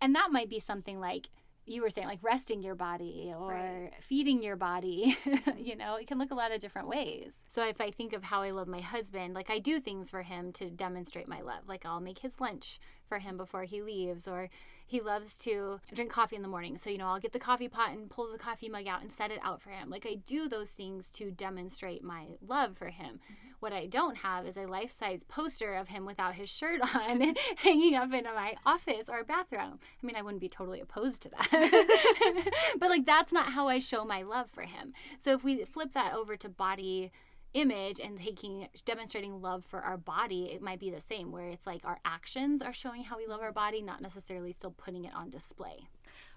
And 0.00 0.14
that 0.14 0.28
might 0.30 0.48
be 0.48 0.60
something 0.60 1.00
like 1.00 1.28
you 1.68 1.82
were 1.82 1.90
saying 1.90 2.06
like 2.06 2.18
resting 2.22 2.62
your 2.62 2.74
body 2.74 3.32
or 3.36 3.52
right. 3.52 3.90
feeding 4.00 4.42
your 4.42 4.56
body 4.56 5.16
you 5.56 5.76
know 5.76 5.96
it 5.96 6.06
can 6.06 6.18
look 6.18 6.30
a 6.30 6.34
lot 6.34 6.52
of 6.52 6.60
different 6.60 6.88
ways. 6.88 7.32
So 7.48 7.66
if 7.66 7.80
i 7.80 7.90
think 7.90 8.12
of 8.12 8.24
how 8.24 8.42
i 8.42 8.50
love 8.50 8.68
my 8.68 8.80
husband 8.80 9.34
like 9.34 9.50
i 9.50 9.58
do 9.58 9.80
things 9.80 10.10
for 10.10 10.22
him 10.22 10.52
to 10.54 10.70
demonstrate 10.70 11.28
my 11.28 11.40
love. 11.40 11.68
Like 11.68 11.84
i'll 11.84 12.00
make 12.00 12.20
his 12.20 12.40
lunch 12.40 12.80
for 13.08 13.18
him 13.18 13.36
before 13.36 13.64
he 13.64 13.82
leaves 13.82 14.28
or 14.28 14.50
he 14.86 15.00
loves 15.00 15.36
to 15.38 15.80
drink 15.94 16.10
coffee 16.10 16.36
in 16.36 16.42
the 16.42 16.48
morning. 16.48 16.76
So 16.76 16.90
you 16.90 16.98
know 16.98 17.08
i'll 17.08 17.20
get 17.20 17.32
the 17.32 17.38
coffee 17.38 17.68
pot 17.68 17.92
and 17.92 18.10
pull 18.10 18.30
the 18.32 18.38
coffee 18.38 18.68
mug 18.68 18.86
out 18.86 19.02
and 19.02 19.12
set 19.12 19.30
it 19.30 19.40
out 19.42 19.62
for 19.62 19.70
him. 19.70 19.90
Like 19.90 20.06
i 20.06 20.14
do 20.14 20.48
those 20.48 20.70
things 20.70 21.10
to 21.10 21.30
demonstrate 21.30 22.02
my 22.02 22.26
love 22.46 22.76
for 22.76 22.88
him. 22.88 23.20
Mm-hmm 23.24 23.47
what 23.60 23.72
I 23.72 23.86
don't 23.86 24.18
have 24.18 24.46
is 24.46 24.56
a 24.56 24.66
life 24.66 24.96
size 24.98 25.22
poster 25.22 25.74
of 25.74 25.88
him 25.88 26.06
without 26.06 26.34
his 26.34 26.48
shirt 26.48 26.80
on 26.94 27.34
hanging 27.56 27.94
up 27.94 28.12
in 28.12 28.24
my 28.24 28.54
office 28.64 29.08
or 29.08 29.24
bathroom. 29.24 29.78
I 30.02 30.06
mean, 30.06 30.16
I 30.16 30.22
wouldn't 30.22 30.40
be 30.40 30.48
totally 30.48 30.80
opposed 30.80 31.22
to 31.22 31.30
that. 31.30 32.50
but 32.78 32.90
like, 32.90 33.06
that's 33.06 33.32
not 33.32 33.52
how 33.52 33.68
I 33.68 33.78
show 33.78 34.04
my 34.04 34.22
love 34.22 34.50
for 34.50 34.62
him. 34.62 34.92
So 35.18 35.32
if 35.32 35.44
we 35.44 35.64
flip 35.64 35.92
that 35.92 36.14
over 36.14 36.36
to 36.36 36.48
body 36.48 37.10
image 37.54 37.98
and 37.98 38.20
taking 38.20 38.68
demonstrating 38.84 39.40
love 39.40 39.64
for 39.64 39.80
our 39.80 39.96
body 39.96 40.50
it 40.52 40.60
might 40.60 40.78
be 40.78 40.90
the 40.90 41.00
same 41.00 41.32
where 41.32 41.48
it's 41.48 41.66
like 41.66 41.80
our 41.82 41.98
actions 42.04 42.60
are 42.60 42.74
showing 42.74 43.02
how 43.02 43.16
we 43.16 43.26
love 43.26 43.40
our 43.40 43.52
body 43.52 43.80
not 43.80 44.02
necessarily 44.02 44.52
still 44.52 44.70
putting 44.70 45.06
it 45.06 45.14
on 45.14 45.30
display 45.30 45.88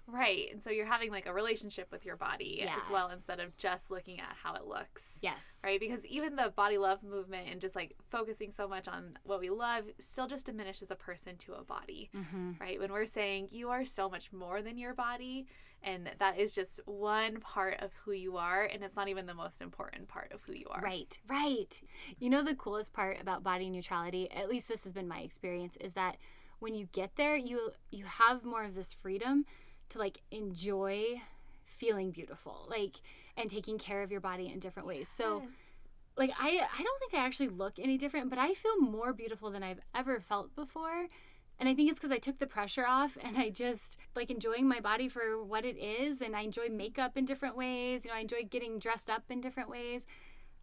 Right. 0.06 0.48
And 0.52 0.62
so 0.62 0.70
you're 0.70 0.86
having 0.86 1.10
like 1.10 1.26
a 1.26 1.32
relationship 1.32 1.88
with 1.90 2.04
your 2.04 2.16
body 2.16 2.56
yeah. 2.58 2.76
as 2.76 2.90
well 2.90 3.08
instead 3.08 3.40
of 3.40 3.56
just 3.56 3.90
looking 3.90 4.20
at 4.20 4.34
how 4.42 4.54
it 4.54 4.66
looks. 4.66 5.18
Yes. 5.20 5.42
Right? 5.62 5.78
Because 5.78 6.04
even 6.06 6.36
the 6.36 6.52
body 6.54 6.78
love 6.78 7.02
movement 7.02 7.48
and 7.50 7.60
just 7.60 7.76
like 7.76 7.94
focusing 8.10 8.50
so 8.50 8.68
much 8.68 8.88
on 8.88 9.18
what 9.24 9.40
we 9.40 9.50
love 9.50 9.84
still 10.00 10.26
just 10.26 10.46
diminishes 10.46 10.90
a 10.90 10.96
person 10.96 11.36
to 11.38 11.54
a 11.54 11.64
body. 11.64 12.10
Mm-hmm. 12.16 12.52
Right? 12.60 12.78
When 12.78 12.92
we're 12.92 13.06
saying 13.06 13.48
you 13.50 13.70
are 13.70 13.84
so 13.84 14.08
much 14.08 14.32
more 14.32 14.62
than 14.62 14.78
your 14.78 14.94
body 14.94 15.46
and 15.84 16.10
that 16.18 16.38
is 16.38 16.54
just 16.54 16.80
one 16.84 17.40
part 17.40 17.80
of 17.80 17.90
who 18.04 18.12
you 18.12 18.36
are 18.36 18.64
and 18.64 18.82
it's 18.82 18.96
not 18.96 19.08
even 19.08 19.26
the 19.26 19.34
most 19.34 19.60
important 19.60 20.08
part 20.08 20.32
of 20.32 20.40
who 20.42 20.52
you 20.52 20.66
are. 20.70 20.80
Right. 20.80 21.18
Right. 21.28 21.80
You 22.18 22.30
know 22.30 22.42
the 22.42 22.54
coolest 22.54 22.92
part 22.92 23.20
about 23.20 23.42
body 23.42 23.70
neutrality, 23.70 24.30
at 24.30 24.48
least 24.48 24.68
this 24.68 24.84
has 24.84 24.92
been 24.92 25.08
my 25.08 25.20
experience, 25.20 25.76
is 25.80 25.94
that 25.94 26.16
when 26.62 26.74
you 26.74 26.88
get 26.92 27.16
there, 27.16 27.36
you 27.36 27.72
you 27.90 28.04
have 28.04 28.44
more 28.44 28.62
of 28.62 28.76
this 28.76 28.94
freedom 28.94 29.44
to 29.92 29.98
like 29.98 30.20
enjoy 30.30 31.20
feeling 31.64 32.10
beautiful 32.10 32.66
like 32.68 33.00
and 33.36 33.50
taking 33.50 33.78
care 33.78 34.02
of 34.02 34.10
your 34.10 34.20
body 34.20 34.46
in 34.52 34.58
different 34.60 34.86
ways 34.86 35.08
so 35.16 35.42
like 36.16 36.30
i 36.38 36.48
i 36.48 36.82
don't 36.82 36.98
think 37.00 37.14
i 37.14 37.24
actually 37.24 37.48
look 37.48 37.78
any 37.78 37.96
different 37.98 38.30
but 38.30 38.38
i 38.38 38.54
feel 38.54 38.78
more 38.80 39.12
beautiful 39.12 39.50
than 39.50 39.62
i've 39.62 39.80
ever 39.94 40.20
felt 40.20 40.54
before 40.54 41.08
And 41.60 41.68
I 41.68 41.74
think 41.74 41.90
it's 41.90 42.00
because 42.00 42.10
I 42.10 42.18
took 42.18 42.38
the 42.38 42.46
pressure 42.46 42.86
off 42.86 43.16
and 43.22 43.36
I 43.38 43.50
just 43.50 43.98
like 44.16 44.30
enjoying 44.30 44.66
my 44.66 44.80
body 44.80 45.08
for 45.08 45.42
what 45.44 45.64
it 45.64 45.76
is. 45.78 46.20
And 46.20 46.34
I 46.34 46.42
enjoy 46.42 46.68
makeup 46.70 47.16
in 47.16 47.24
different 47.24 47.56
ways. 47.56 48.04
You 48.04 48.10
know, 48.10 48.16
I 48.16 48.20
enjoy 48.20 48.42
getting 48.50 48.80
dressed 48.80 49.08
up 49.08 49.24
in 49.30 49.40
different 49.40 49.68
ways. 49.70 50.02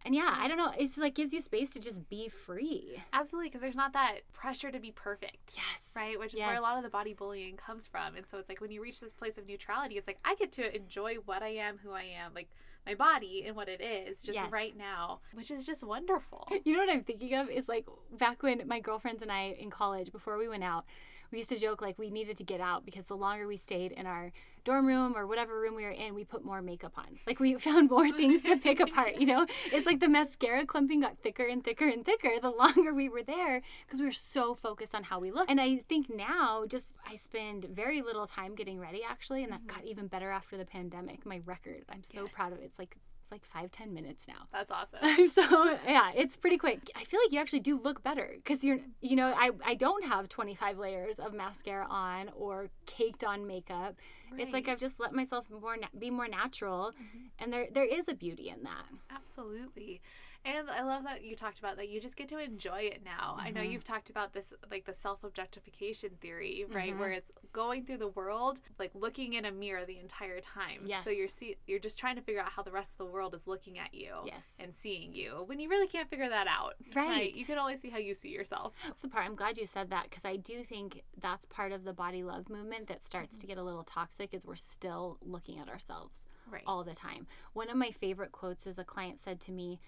And 0.04 0.14
yeah, 0.14 0.34
I 0.38 0.48
don't 0.48 0.56
know. 0.56 0.72
It's 0.78 0.96
like 0.96 1.14
gives 1.14 1.32
you 1.32 1.40
space 1.40 1.70
to 1.74 1.78
just 1.80 2.08
be 2.08 2.28
free. 2.28 3.02
Absolutely, 3.12 3.48
because 3.48 3.60
there's 3.60 3.74
not 3.76 3.92
that 3.92 4.20
pressure 4.32 4.70
to 4.70 4.78
be 4.80 4.90
perfect. 4.92 5.54
Yes. 5.56 5.90
Right? 5.94 6.18
Which 6.18 6.32
is 6.34 6.38
Yes. 6.40 6.46
where 6.48 6.56
a 6.56 6.62
lot 6.62 6.76
of 6.78 6.82
the 6.82 6.88
body 6.88 7.12
bullying 7.12 7.56
comes 7.56 7.86
from. 7.86 8.16
And 8.16 8.26
so 8.26 8.38
it's 8.38 8.48
like 8.48 8.60
when 8.60 8.70
you 8.70 8.80
reach 8.82 9.00
this 9.00 9.12
place 9.12 9.36
of 9.36 9.46
neutrality, 9.46 9.96
it's 9.98 10.06
like 10.06 10.18
I 10.24 10.34
get 10.36 10.52
to 10.52 10.74
enjoy 10.74 11.16
what 11.26 11.42
I 11.42 11.48
am, 11.48 11.78
who 11.82 11.92
I 11.92 12.04
am, 12.04 12.32
like 12.34 12.48
my 12.86 12.94
body 12.94 13.44
and 13.46 13.54
what 13.54 13.68
it 13.68 13.82
is 13.82 14.22
just 14.22 14.36
Yes. 14.36 14.50
right 14.50 14.74
now, 14.74 15.20
which 15.34 15.50
is 15.50 15.66
just 15.66 15.84
wonderful. 15.84 16.48
You 16.64 16.72
know 16.74 16.80
what 16.80 16.90
I'm 16.90 17.04
thinking 17.04 17.34
of 17.34 17.50
is 17.50 17.68
like 17.68 17.86
back 18.16 18.42
when 18.42 18.66
my 18.66 18.80
girlfriends 18.80 19.20
and 19.22 19.30
I 19.30 19.48
in 19.58 19.68
college, 19.70 20.12
before 20.12 20.38
we 20.38 20.48
went 20.48 20.64
out, 20.64 20.86
we 21.30 21.38
used 21.38 21.50
to 21.50 21.58
joke 21.58 21.82
like 21.82 21.98
we 21.98 22.10
needed 22.10 22.36
to 22.38 22.44
get 22.44 22.60
out 22.60 22.84
because 22.86 23.04
the 23.06 23.16
longer 23.16 23.46
we 23.46 23.56
stayed 23.58 23.92
in 23.92 24.06
our 24.06 24.32
dorm 24.64 24.86
room 24.86 25.16
or 25.16 25.26
whatever 25.26 25.58
room 25.60 25.74
we 25.74 25.84
were 25.84 25.90
in, 25.90 26.14
we 26.14 26.24
put 26.24 26.44
more 26.44 26.62
makeup 26.62 26.92
on. 26.96 27.18
Like 27.26 27.40
we 27.40 27.54
found 27.58 27.90
more 27.90 28.10
things 28.10 28.42
to 28.42 28.56
pick 28.56 28.80
apart, 28.80 29.16
you 29.16 29.26
know? 29.26 29.46
It's 29.72 29.86
like 29.86 30.00
the 30.00 30.08
mascara 30.08 30.66
clumping 30.66 31.00
got 31.00 31.18
thicker 31.22 31.46
and 31.46 31.62
thicker 31.64 31.88
and 31.88 32.04
thicker 32.04 32.30
the 32.40 32.50
longer 32.62 32.94
we 32.94 33.08
were 33.08 33.22
there 33.22 33.62
because 33.86 33.98
we 34.00 34.06
were 34.06 34.12
so 34.12 34.54
focused 34.54 34.94
on 34.94 35.04
how 35.04 35.18
we 35.18 35.30
look. 35.30 35.48
And 35.48 35.60
I 35.60 35.78
think 35.88 36.08
now 36.14 36.64
just 36.66 36.86
I 37.06 37.16
spend 37.16 37.64
very 37.64 38.02
little 38.02 38.26
time 38.26 38.54
getting 38.54 38.78
ready 38.78 39.02
actually, 39.08 39.42
and 39.42 39.52
that 39.52 39.66
mm-hmm. 39.66 39.76
got 39.78 39.84
even 39.84 40.06
better 40.06 40.30
after 40.30 40.56
the 40.56 40.64
pandemic. 40.64 41.26
My 41.26 41.40
record, 41.44 41.84
I'm 41.88 42.02
so 42.02 42.22
Yes. 42.24 42.32
proud 42.32 42.52
of 42.52 42.58
it. 42.58 42.64
It's 42.64 42.78
like 42.78 42.96
like 43.30 43.44
five, 43.44 43.70
ten 43.70 43.92
minutes 43.94 44.26
now. 44.28 44.46
That's 44.52 44.70
awesome. 44.70 45.00
so 45.28 45.76
yeah, 45.86 46.10
it's 46.14 46.36
pretty 46.36 46.56
quick. 46.58 46.90
I 46.96 47.04
feel 47.04 47.20
like 47.24 47.32
you 47.32 47.40
actually 47.40 47.60
do 47.60 47.78
look 47.80 48.02
better 48.02 48.32
because 48.36 48.64
you're, 48.64 48.78
you 49.00 49.16
know, 49.16 49.32
I 49.36 49.50
I 49.64 49.74
don't 49.74 50.04
have 50.04 50.28
25 50.28 50.78
layers 50.78 51.18
of 51.18 51.32
mascara 51.34 51.86
on 51.88 52.30
or 52.36 52.70
caked 52.86 53.24
on 53.24 53.46
makeup. 53.46 53.96
It's 54.38 54.52
like 54.52 54.68
I've 54.68 54.78
just 54.78 55.00
let 55.00 55.12
myself 55.12 55.46
more 55.50 55.76
na- 55.76 55.88
be 55.98 56.10
more 56.10 56.28
natural, 56.28 56.92
and 57.38 57.52
there 57.52 57.66
there 57.72 57.84
is 57.84 58.06
a 58.08 58.14
beauty 58.14 58.48
in 58.48 58.62
that. 58.62 58.86
Absolutely. 59.10 60.00
And 60.42 60.70
I 60.70 60.82
love 60.82 61.04
that 61.04 61.22
you 61.22 61.36
talked 61.36 61.58
about 61.58 61.76
that 61.76 61.90
you 61.90 62.00
just 62.00 62.16
get 62.16 62.28
to 62.28 62.38
enjoy 62.38 62.82
it 62.82 63.02
now. 63.04 63.36
I 63.38 63.50
know 63.50 63.60
Mhm. 63.60 63.72
you've 63.72 63.84
talked 63.84 64.08
about 64.08 64.32
this 64.32 64.54
like 64.70 64.86
the 64.86 64.94
self-objectification 64.94 66.10
theory, 66.20 66.64
right? 66.68 66.94
Mhm. 66.94 66.98
Where 66.98 67.10
it's 67.12 67.30
going 67.52 67.84
through 67.84 67.98
the 67.98 68.08
world 68.08 68.60
like 68.78 68.90
looking 68.94 69.34
in 69.34 69.44
a 69.44 69.52
mirror 69.52 69.84
the 69.84 69.98
entire 69.98 70.40
time. 70.40 70.82
Yes. 70.84 71.04
So 71.04 71.10
you're 71.10 71.28
see 71.28 71.56
you're 71.66 71.78
just 71.78 71.98
trying 71.98 72.16
to 72.16 72.22
figure 72.22 72.40
out 72.40 72.50
how 72.52 72.62
the 72.62 72.70
rest 72.70 72.92
of 72.92 72.98
the 72.98 73.12
world 73.12 73.34
is 73.34 73.46
looking 73.46 73.78
at 73.78 73.94
you 73.94 74.14
Yes. 74.24 74.44
and 74.58 74.74
seeing 74.74 75.14
you 75.14 75.42
when 75.46 75.58
you 75.60 75.68
really 75.68 75.86
can't 75.86 76.08
figure 76.08 76.28
that 76.28 76.46
out. 76.46 76.74
Right. 76.94 77.34
You 77.34 77.44
can 77.44 77.56
only 77.58 77.76
see 77.76 77.88
how 77.88 77.98
you 77.98 78.14
see 78.14 78.28
yourself. 78.28 78.74
That's 78.86 79.00
the 79.02 79.08
part. 79.08 79.24
I'm 79.24 79.34
glad 79.34 79.56
you 79.58 79.66
said 79.66 79.90
that 79.90 80.04
because 80.10 80.24
I 80.24 80.36
do 80.36 80.62
think 80.62 81.02
that's 81.20 81.46
part 81.46 81.72
of 81.72 81.84
the 81.84 81.92
body 81.92 82.22
love 82.22 82.50
movement 82.50 82.88
that 82.88 83.04
starts 83.06 83.38
to 83.38 83.46
mm-hmm. 83.46 83.48
get 83.54 83.58
a 83.58 83.62
little 83.62 83.84
toxic 83.84 84.34
is 84.34 84.44
we're 84.44 84.56
still 84.56 85.16
looking 85.22 85.58
at 85.58 85.68
ourselves 85.68 86.26
Right. 86.50 86.62
all 86.66 86.82
the 86.84 86.94
time. 86.94 87.26
One 87.52 87.70
of 87.70 87.76
my 87.76 87.90
favorite 87.92 88.32
quotes 88.32 88.66
is 88.66 88.76
a 88.78 88.84
client 88.84 89.20
said 89.20 89.40
to 89.42 89.52
me, 89.52 89.78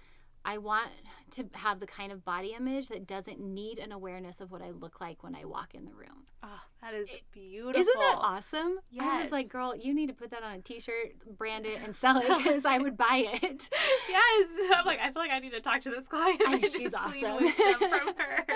I 0.44 0.58
want 0.58 0.90
to 1.32 1.48
have 1.54 1.80
the 1.80 1.86
kind 1.86 2.12
of 2.12 2.24
body 2.24 2.54
image 2.56 2.88
that 2.88 3.06
doesn't 3.06 3.40
need 3.40 3.78
an 3.78 3.92
awareness 3.92 4.40
of 4.40 4.50
what 4.50 4.60
I 4.60 4.70
look 4.70 5.00
like 5.00 5.22
when 5.22 5.34
I 5.34 5.44
walk 5.44 5.74
in 5.74 5.84
the 5.84 5.92
room. 5.92 6.26
Oh, 6.42 6.60
that 6.82 6.94
is 6.94 7.08
beautiful. 7.30 7.80
Isn't 7.80 7.98
that 7.98 8.18
awesome? 8.20 8.78
I 9.00 9.22
was 9.22 9.30
like, 9.30 9.48
girl, 9.48 9.74
you 9.76 9.94
need 9.94 10.08
to 10.08 10.12
put 10.12 10.30
that 10.32 10.42
on 10.42 10.52
a 10.52 10.58
t 10.58 10.80
shirt, 10.80 11.12
brand 11.38 11.64
it, 11.64 11.80
and 11.82 11.94
sell 11.94 12.18
it 12.18 12.26
because 12.44 12.64
I 12.64 12.78
would 12.78 12.96
buy 12.96 13.28
it. 13.42 13.68
Yes. 14.08 14.48
I'm 14.76 14.84
like, 14.84 14.98
I 14.98 15.10
feel 15.12 15.22
like 15.22 15.30
I 15.30 15.38
need 15.38 15.52
to 15.52 15.60
talk 15.60 15.80
to 15.82 15.90
this 15.90 16.06
client. 16.06 16.42
I- 16.46 16.58
she's 16.58 16.92
awesome. 16.92 17.48
from 17.52 18.14
her. 18.16 18.46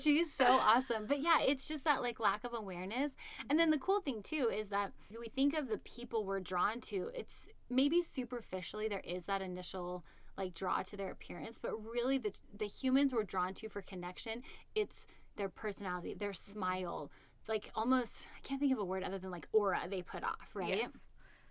She's 0.00 0.32
so 0.32 0.44
awesome. 0.46 1.06
But 1.06 1.20
yeah, 1.20 1.40
it's 1.40 1.66
just 1.66 1.84
that 1.84 2.02
like 2.02 2.20
lack 2.20 2.44
of 2.44 2.54
awareness. 2.54 3.12
And 3.48 3.58
then 3.58 3.66
mm-hmm. 3.66 3.72
the 3.72 3.78
cool 3.78 4.00
thing 4.00 4.22
too 4.22 4.50
is 4.54 4.68
that 4.68 4.92
we 5.18 5.28
think 5.28 5.56
of 5.56 5.68
the 5.68 5.78
people 5.78 6.24
we're 6.24 6.40
drawn 6.40 6.80
to, 6.82 7.10
it's 7.14 7.46
maybe 7.68 8.02
superficially 8.02 8.88
there 8.88 9.02
is 9.04 9.24
that 9.26 9.42
initial 9.42 10.04
like 10.40 10.54
draw 10.54 10.82
to 10.82 10.96
their 10.96 11.10
appearance, 11.10 11.58
but 11.60 11.72
really 11.84 12.18
the 12.18 12.32
the 12.56 12.66
humans 12.66 13.12
we're 13.12 13.22
drawn 13.22 13.54
to 13.54 13.68
for 13.68 13.82
connection, 13.82 14.42
it's 14.74 15.06
their 15.36 15.50
personality, 15.50 16.14
their 16.14 16.30
mm-hmm. 16.30 16.52
smile, 16.52 17.10
like 17.46 17.70
almost 17.74 18.26
I 18.36 18.40
can't 18.42 18.58
think 18.58 18.72
of 18.72 18.78
a 18.78 18.84
word 18.84 19.04
other 19.04 19.18
than 19.18 19.30
like 19.30 19.46
aura 19.52 19.82
they 19.88 20.02
put 20.02 20.24
off, 20.24 20.48
right? 20.54 20.78
Yes. 20.78 20.90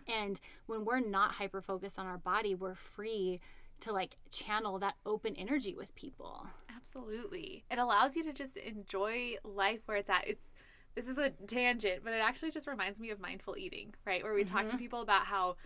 And 0.07 0.39
when 0.65 0.85
we're 0.85 0.99
not 0.99 1.33
hyper 1.33 1.61
focused 1.61 1.99
on 1.99 2.07
our 2.07 2.17
body, 2.17 2.55
we're 2.55 2.75
free 2.75 3.39
to 3.81 3.93
like 3.93 4.17
channel 4.31 4.79
that 4.79 4.95
open 5.05 5.35
energy 5.37 5.75
with 5.75 5.93
people. 5.93 6.47
Absolutely. 6.75 7.63
It 7.69 7.77
allows 7.77 8.15
you 8.15 8.23
to 8.23 8.33
just 8.33 8.57
enjoy 8.57 9.35
life 9.43 9.81
where 9.85 9.97
it's 9.97 10.09
at. 10.09 10.27
It's 10.27 10.51
this 10.95 11.07
is 11.07 11.19
a 11.19 11.29
tangent, 11.29 12.03
but 12.03 12.13
it 12.13 12.21
actually 12.21 12.49
just 12.49 12.65
reminds 12.65 12.99
me 12.99 13.11
of 13.11 13.19
mindful 13.19 13.55
eating, 13.55 13.93
right? 14.05 14.23
Where 14.23 14.33
we 14.33 14.43
talk 14.43 14.63
to 14.63 14.67
mm-hmm. 14.69 14.77
people 14.77 15.01
about 15.01 15.25
how 15.27 15.57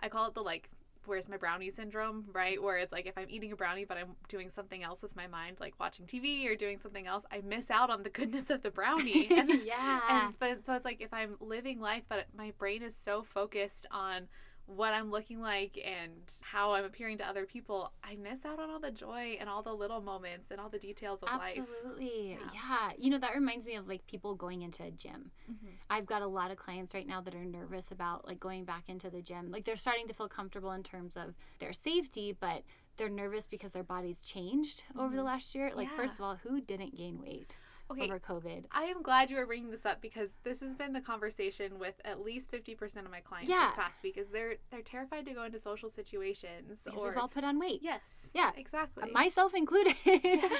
I 0.00 0.08
call 0.08 0.26
it 0.26 0.34
the 0.34 0.40
like 0.40 0.70
where's 1.06 1.28
my 1.28 1.36
brownie 1.36 1.70
syndrome, 1.70 2.24
right? 2.32 2.62
Where 2.62 2.78
it's 2.78 2.92
like 2.92 3.06
if 3.06 3.16
I'm 3.16 3.28
eating 3.28 3.52
a 3.52 3.56
brownie 3.56 3.84
but 3.84 3.96
I'm 3.96 4.16
doing 4.28 4.50
something 4.50 4.82
else 4.82 5.02
with 5.02 5.16
my 5.16 5.26
mind, 5.26 5.58
like 5.60 5.74
watching 5.78 6.06
TV 6.06 6.46
or 6.46 6.54
doing 6.54 6.78
something 6.78 7.06
else, 7.06 7.24
I 7.30 7.40
miss 7.40 7.70
out 7.70 7.90
on 7.90 8.02
the 8.02 8.10
goodness 8.10 8.50
of 8.50 8.62
the 8.62 8.70
brownie. 8.70 9.28
And 9.40 9.62
yeah. 9.64 10.00
and 10.08 10.38
but 10.38 10.66
so 10.66 10.74
it's 10.74 10.84
like 10.84 11.00
if 11.00 11.14
I'm 11.14 11.36
living 11.40 11.80
life, 11.80 12.02
but 12.08 12.26
my 12.36 12.52
brain 12.58 12.82
is 12.82 12.94
so 12.96 13.22
focused 13.22 13.86
on 13.90 14.28
what 14.66 14.92
I'm 14.94 15.10
looking 15.10 15.40
like 15.40 15.78
and 15.84 16.12
how 16.42 16.72
I'm 16.74 16.84
appearing 16.84 17.18
to 17.18 17.26
other 17.28 17.44
people, 17.44 17.92
I 18.04 18.14
miss 18.16 18.44
out 18.44 18.58
on 18.60 18.70
all 18.70 18.78
the 18.78 18.90
joy 18.92 19.36
and 19.40 19.48
all 19.48 19.62
the 19.62 19.72
little 19.74 20.00
moments 20.00 20.50
and 20.50 20.60
all 20.60 20.68
the 20.68 20.78
details 20.78 21.22
of 21.22 21.28
life. 21.30 21.58
Absolutely. 21.58 22.30
Yeah. 22.30 22.38
Yeah. 22.54 22.90
You 22.96 23.10
know, 23.10 23.18
that 23.18 23.34
reminds 23.34 23.64
me 23.64 23.74
of 23.74 23.88
like 23.88 24.06
people 24.06 24.34
going 24.34 24.62
into 24.62 24.82
a 24.84 24.90
gym. 24.90 25.32
Mhm. 25.50 25.70
I've 25.88 26.06
got 26.06 26.22
a 26.22 26.26
lot 26.28 26.50
of 26.52 26.56
clients 26.56 26.94
right 26.94 27.06
now 27.06 27.20
that 27.20 27.34
are 27.34 27.44
nervous 27.44 27.90
about 27.90 28.26
like 28.26 28.38
going 28.38 28.64
back 28.64 28.84
into 28.88 29.10
the 29.10 29.22
gym. 29.22 29.50
Like 29.50 29.64
they're 29.64 29.76
starting 29.76 30.06
to 30.08 30.14
feel 30.14 30.28
comfortable 30.28 30.70
in 30.72 30.82
terms 30.84 31.16
of 31.16 31.34
their 31.58 31.72
safety, 31.72 32.32
but 32.38 32.62
they're 32.96 33.08
nervous 33.08 33.46
because 33.48 33.72
their 33.72 33.82
body's 33.82 34.22
changed 34.22 34.84
over 34.96 35.16
the 35.16 35.22
Mhm. 35.22 35.26
last 35.26 35.54
year. 35.54 35.72
Like, 35.74 35.88
Yeah. 35.88 35.96
first 35.96 36.14
of 36.14 36.20
all, 36.20 36.36
who 36.36 36.60
didn't 36.60 36.94
gain 36.94 37.20
weight 37.20 37.56
Okay, 37.90 38.04
over 38.04 38.20
COVID? 38.20 38.64
I 38.72 38.84
am 38.84 39.02
glad 39.02 39.30
you 39.30 39.38
are 39.38 39.46
bringing 39.46 39.70
this 39.70 39.84
up 39.84 40.00
because 40.00 40.30
this 40.44 40.60
has 40.60 40.74
been 40.74 40.92
the 40.92 41.00
conversation 41.00 41.78
with 41.78 41.94
at 42.04 42.24
least 42.24 42.50
fifty 42.50 42.74
percent 42.74 43.06
of 43.06 43.12
my 43.12 43.20
clients 43.20 43.50
Yeah. 43.50 43.68
this 43.68 43.76
past 43.76 44.02
week. 44.02 44.16
Is 44.16 44.28
they're 44.28 44.56
they're 44.70 44.82
terrified 44.82 45.26
to 45.26 45.32
go 45.32 45.44
into 45.44 45.58
social 45.58 45.90
situations 45.90 46.80
Because 46.84 46.98
or 46.98 47.08
we've 47.08 47.18
all 47.18 47.28
put 47.28 47.44
on 47.44 47.58
weight. 47.58 47.80
yes, 47.82 48.30
Yeah. 48.34 48.50
exactly. 48.56 49.04
Uh, 49.04 49.06
myself 49.12 49.54
included. 49.54 49.94
Yes. 50.04 50.52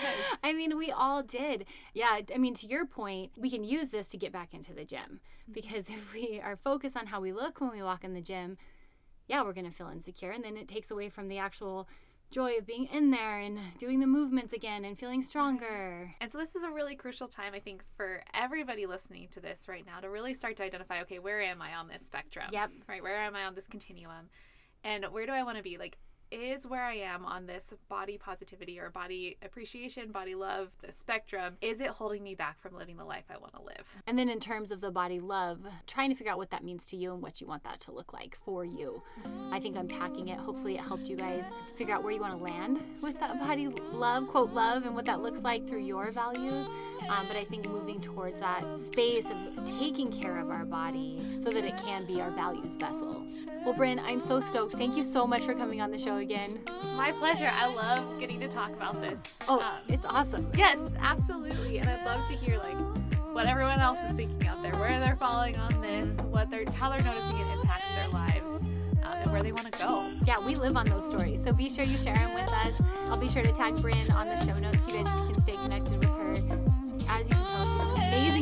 I 0.43 0.53
mean, 0.53 0.77
we 0.77 0.91
all 0.91 1.23
did. 1.23 1.67
Yeah, 1.95 2.21
I 2.35 2.39
mean, 2.39 2.55
to 2.55 2.67
your 2.67 2.87
point, 2.87 3.33
we 3.37 3.51
can 3.51 3.63
use 3.65 3.89
this 3.91 4.09
to 4.09 4.17
get 4.17 4.33
back 4.33 4.55
into 4.55 4.73
the 4.73 4.85
gym 4.85 5.21
mm-hmm. 5.21 5.53
because 5.53 5.89
if 5.89 6.13
we 6.13 6.41
are 6.43 6.57
focused 6.57 6.97
on 6.97 7.07
how 7.07 7.21
we 7.21 7.33
look 7.33 7.61
when 7.61 7.71
we 7.71 7.83
walk 7.83 8.05
in 8.05 8.15
the 8.15 8.21
gym, 8.21 8.57
yeah, 9.27 9.43
we're 9.43 9.53
going 9.53 9.71
to 9.71 9.73
feel 9.77 9.89
insecure. 9.89 10.31
And 10.31 10.43
then 10.43 10.57
it 10.57 10.67
takes 10.67 10.91
away 10.91 11.09
from 11.09 11.29
the 11.29 11.39
actual 11.39 11.89
joy 12.31 12.57
of 12.59 12.67
being 12.67 12.87
in 12.87 13.11
there 13.11 13.39
and 13.39 13.59
doing 13.79 14.01
the 14.01 14.07
movements 14.07 14.53
again 14.53 14.85
and 14.85 14.99
feeling 14.99 15.23
stronger. 15.23 16.15
And 16.21 16.31
so 16.31 16.39
this 16.39 16.55
is 16.55 16.63
a 16.63 16.71
really 16.71 16.95
crucial 16.95 17.27
time, 17.27 17.55
I 17.55 17.61
think, 17.61 17.83
for 17.97 18.23
everybody 18.35 18.87
listening 18.87 19.29
to 19.33 19.41
this 19.41 19.67
right 19.69 19.85
now 19.85 20.01
to 20.01 20.09
really 20.09 20.35
start 20.35 20.57
to 20.59 20.65
identify, 20.65 21.01
okay, 21.03 21.19
where 21.19 21.43
am 21.43 21.61
I 21.61 21.75
on 21.75 21.89
this 21.89 22.07
spectrum? 22.07 22.47
Yep. 22.53 22.71
Right, 22.89 23.03
where 23.03 23.17
am 23.17 23.35
I 23.35 23.45
on 23.45 23.55
this 23.55 23.67
continuum? 23.67 24.29
And 24.85 25.05
where 25.07 25.27
do 25.27 25.33
I 25.33 25.43
want 25.43 25.57
to 25.57 25.63
be? 25.63 25.77
Like, 25.77 25.99
is 26.31 26.67
where 26.67 26.85
I 26.85 26.95
am 26.95 27.25
on 27.25 27.47
this 27.47 27.73
body 27.89 28.19
positivity 28.19 28.79
or 28.79 28.91
body 28.91 29.37
appreciation, 29.43 30.13
body 30.13 30.35
love, 30.35 30.71
the 30.85 30.93
spectrum, 30.93 31.57
is 31.61 31.81
it 31.81 31.89
holding 31.89 32.23
me 32.23 32.35
back 32.35 32.61
from 32.61 32.77
living 32.77 32.97
the 32.97 33.05
life 33.05 33.25
I 33.31 33.39
want 33.39 33.55
to 33.55 33.63
live? 33.63 33.87
And 34.07 34.19
then 34.19 34.29
in 34.29 34.41
terms 34.41 34.71
of 34.71 34.81
the 34.81 34.91
body 34.91 35.21
love, 35.21 35.61
trying 35.87 36.11
to 36.11 36.17
figure 36.17 36.33
out 36.33 36.39
what 36.39 36.51
that 36.51 36.65
means 36.65 36.87
to 36.89 36.97
you 36.97 37.13
and 37.13 37.23
what 37.23 37.41
you 37.41 37.47
want 37.47 37.65
that 37.65 37.81
to 37.81 37.93
look 37.93 38.13
like 38.13 38.37
for 38.45 38.65
you. 38.65 39.03
I 39.51 39.61
think 39.61 39.77
unpacking 39.77 40.29
it, 40.29 40.39
hopefully 40.39 40.77
it 40.77 40.81
helped 40.81 41.09
you 41.09 41.17
guys 41.17 41.45
figure 41.77 41.95
out 41.95 42.03
where 42.03 42.13
you 42.13 42.21
want 42.21 42.39
to 42.39 42.43
land 42.43 42.81
with 43.01 43.19
that 43.21 43.39
body 43.39 43.69
love, 43.93 44.29
quote 44.29 44.51
love, 44.51 44.85
and 44.87 44.95
what 44.95 45.05
that 45.07 45.21
looks 45.21 45.41
like 45.41 45.69
through 45.69 45.85
your 45.85 46.11
values. 46.11 46.67
Um, 47.09 47.27
but 47.27 47.37
I 47.37 47.45
think 47.45 47.69
moving 47.69 48.01
towards 48.01 48.41
that 48.41 48.63
space 48.79 49.27
of 49.31 49.65
taking 49.67 50.13
care 50.13 50.39
of 50.39 50.51
our 50.51 50.65
body 50.65 51.21
so 51.43 51.51
that 51.51 51.65
it 51.65 51.77
can 51.79 52.05
be 52.07 52.21
our 52.21 52.31
values 52.31 52.77
vessel. 52.77 53.25
Well, 53.65 53.75
Bryn, 53.75 53.99
I'm 53.99 54.25
so 54.27 54.41
stoked. 54.41 54.75
Thank 54.75 54.97
you 54.97 55.05
so 55.05 55.27
much 55.27 55.43
for 55.43 55.55
coming 55.55 55.81
on 55.81 55.91
the 55.91 55.99
show 55.99 56.19
again. 56.19 56.61
It's 56.67 56.97
my 56.97 57.13
pleasure. 57.13 57.51
I 57.53 57.73
love 57.75 58.21
getting 58.21 58.39
to 58.41 58.49
talk 58.49 58.71
about 58.73 59.01
this. 59.01 59.19
Oh, 59.49 59.61
Um, 59.61 59.81
it's 59.89 60.05
awesome. 60.05 60.51
Yes, 60.57 60.79
absolutely. 61.01 61.79
And 61.79 61.89
I'd 61.89 62.05
love 62.05 62.29
to 62.29 62.35
hear 62.37 62.59
like 62.59 62.77
what 63.35 63.47
everyone 63.47 63.81
else 63.81 63.99
is 64.09 64.15
thinking 64.17 64.49
out 64.49 64.63
there, 64.63 64.73
where 64.75 64.99
they're 65.01 65.17
falling 65.17 65.57
on 65.57 65.81
this, 65.81 66.11
what 66.27 66.51
they're 66.51 66.65
how 66.73 66.91
they're 66.91 67.03
noticing 67.05 67.37
it 67.37 67.59
impacts 67.59 67.95
their 67.95 68.09
lives, 68.09 68.57
um, 69.05 69.13
and 69.23 69.33
where 69.33 69.43
they 69.43 69.53
want 69.53 69.71
to 69.73 69.79
go. 69.79 70.13
Yeah, 70.27 70.45
we 70.45 70.55
live 70.55 70.77
on 70.77 70.87
those 70.87 71.07
stories. 71.07 71.43
So 71.43 71.53
be 71.53 71.71
sure 71.71 71.85
you 71.85 71.97
share 71.99 72.15
them 72.15 72.35
with 72.35 72.53
us. 72.53 72.75
I'll 73.09 73.21
be 73.21 73.29
sure 73.29 73.43
to 73.43 73.53
tag 73.53 73.77
Bryn 73.81 74.11
on 74.13 74.27
the 74.27 74.37
show 74.45 74.59
notes. 74.59 74.79
so 74.85 74.89
You 74.97 75.05
guys 75.05 75.09
can 75.13 75.43
stay 75.43 75.53
connected 75.53 75.90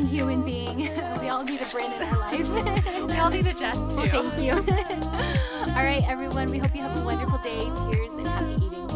human 0.08 0.42
being. 0.42 0.78
we 1.20 1.28
all 1.28 1.44
need 1.44 1.60
a 1.60 1.66
Bryn 1.66 1.92
in 1.92 2.02
our 2.02 2.18
life. 2.18 2.48
We 3.08 3.16
all 3.18 3.30
need 3.30 3.46
a 3.46 3.54
Jess 3.54 3.76
too. 3.76 3.96
well, 3.96 4.30
thank 4.30 4.42
you. 4.42 4.52
all 5.74 5.84
right, 5.84 6.04
everyone. 6.06 6.50
We 6.50 6.58
hope 6.58 6.74
you 6.74 6.82
have 6.82 7.00
a 7.00 7.04
wonderful 7.04 7.38
day. 7.38 7.60
Cheers 7.60 8.12
and 8.14 8.26
happy 8.26 8.64
eating. 8.64 8.88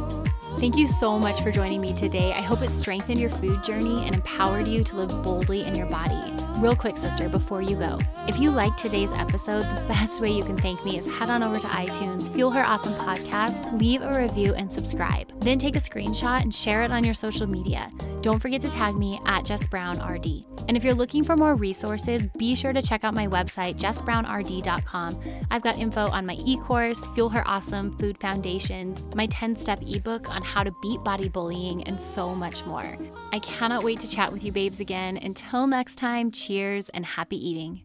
Thank 0.59 0.77
you 0.77 0.87
so 0.87 1.19
much 1.19 1.43
for 1.43 1.51
joining 1.51 1.81
me 1.81 1.93
today. 1.95 2.33
I 2.33 2.41
hope 2.41 2.63
it 2.63 2.71
strengthened 2.71 3.19
your 3.19 3.31
food 3.31 3.65
journey 3.65 4.05
and 4.07 4.15
empowered 4.15 4.69
you 4.69 4.85
to 4.85 4.97
live 4.97 5.23
boldly 5.23 5.63
in 5.63 5.75
your 5.75 5.89
body. 5.91 6.32
Real 6.63 6.77
quick, 6.77 6.97
sister, 6.97 7.29
before 7.29 7.61
you 7.61 7.75
go, 7.75 7.99
if 8.29 8.39
you 8.39 8.53
liked 8.53 8.79
today's 8.79 9.11
episode, 9.15 9.63
the 9.63 9.85
best 9.89 10.21
way 10.21 10.31
you 10.31 10.45
can 10.45 10.57
thank 10.57 10.85
me 10.85 10.97
is 10.97 11.09
head 11.09 11.29
on 11.29 11.43
over 11.43 11.59
to 11.59 11.67
iTunes, 11.67 12.33
Fuel 12.35 12.53
Her 12.53 12.63
Awesome 12.63 12.95
Podcast, 12.95 13.81
leave 13.81 14.01
a 14.01 14.17
review, 14.17 14.55
and 14.55 14.71
subscribe. 14.71 15.27
Then 15.41 15.59
take 15.59 15.75
a 15.75 15.81
screenshot 15.81 16.41
and 16.43 16.55
share 16.55 16.85
it 16.85 16.93
on 16.93 17.03
your 17.03 17.15
social 17.15 17.49
media. 17.49 17.91
Don't 18.21 18.39
forget 18.39 18.61
to 18.61 18.71
tag 18.71 18.95
me 18.95 19.21
at 19.27 19.45
Jess 19.45 19.67
Brown 19.67 19.99
RD. 19.99 20.45
And 20.69 20.77
if 20.77 20.85
you're 20.85 20.95
looking 20.95 21.25
for 21.25 21.37
more 21.37 21.57
resources, 21.57 22.29
be 22.39 22.55
sure 22.55 22.73
to 22.73 22.81
check 22.81 23.03
out 23.03 23.15
my 23.15 23.27
website, 23.27 23.77
jessbrownrd.com. 23.77 25.21
I've 25.51 25.63
got 25.63 25.81
info 25.81 26.07
on 26.11 26.25
my 26.25 26.37
e 26.47 26.59
course, 26.59 27.05
Fuel 27.09 27.29
Her 27.29 27.43
Awesome 27.45 27.99
Food 27.99 28.21
Foundations, 28.21 29.05
my 29.17 29.27
10 29.27 29.57
step 29.57 29.83
ebook 29.85 30.33
on 30.33 30.43
how 30.43 30.63
to 30.63 30.73
beat 30.81 31.03
body 31.03 31.29
bullying, 31.29 31.83
and 31.89 32.01
so 32.01 32.33
much 32.37 32.65
more. 32.67 32.97
I 33.33 33.41
cannot 33.41 33.83
wait 33.83 33.99
to 33.99 34.09
chat 34.09 34.33
with 34.33 34.45
you, 34.45 34.53
babes, 34.53 34.79
again. 34.79 35.17
Until 35.17 35.67
next 35.67 35.97
time, 35.97 36.31
cheers 36.53 36.91
and 36.91 37.07
happy 37.07 37.37
eating. 37.37 37.81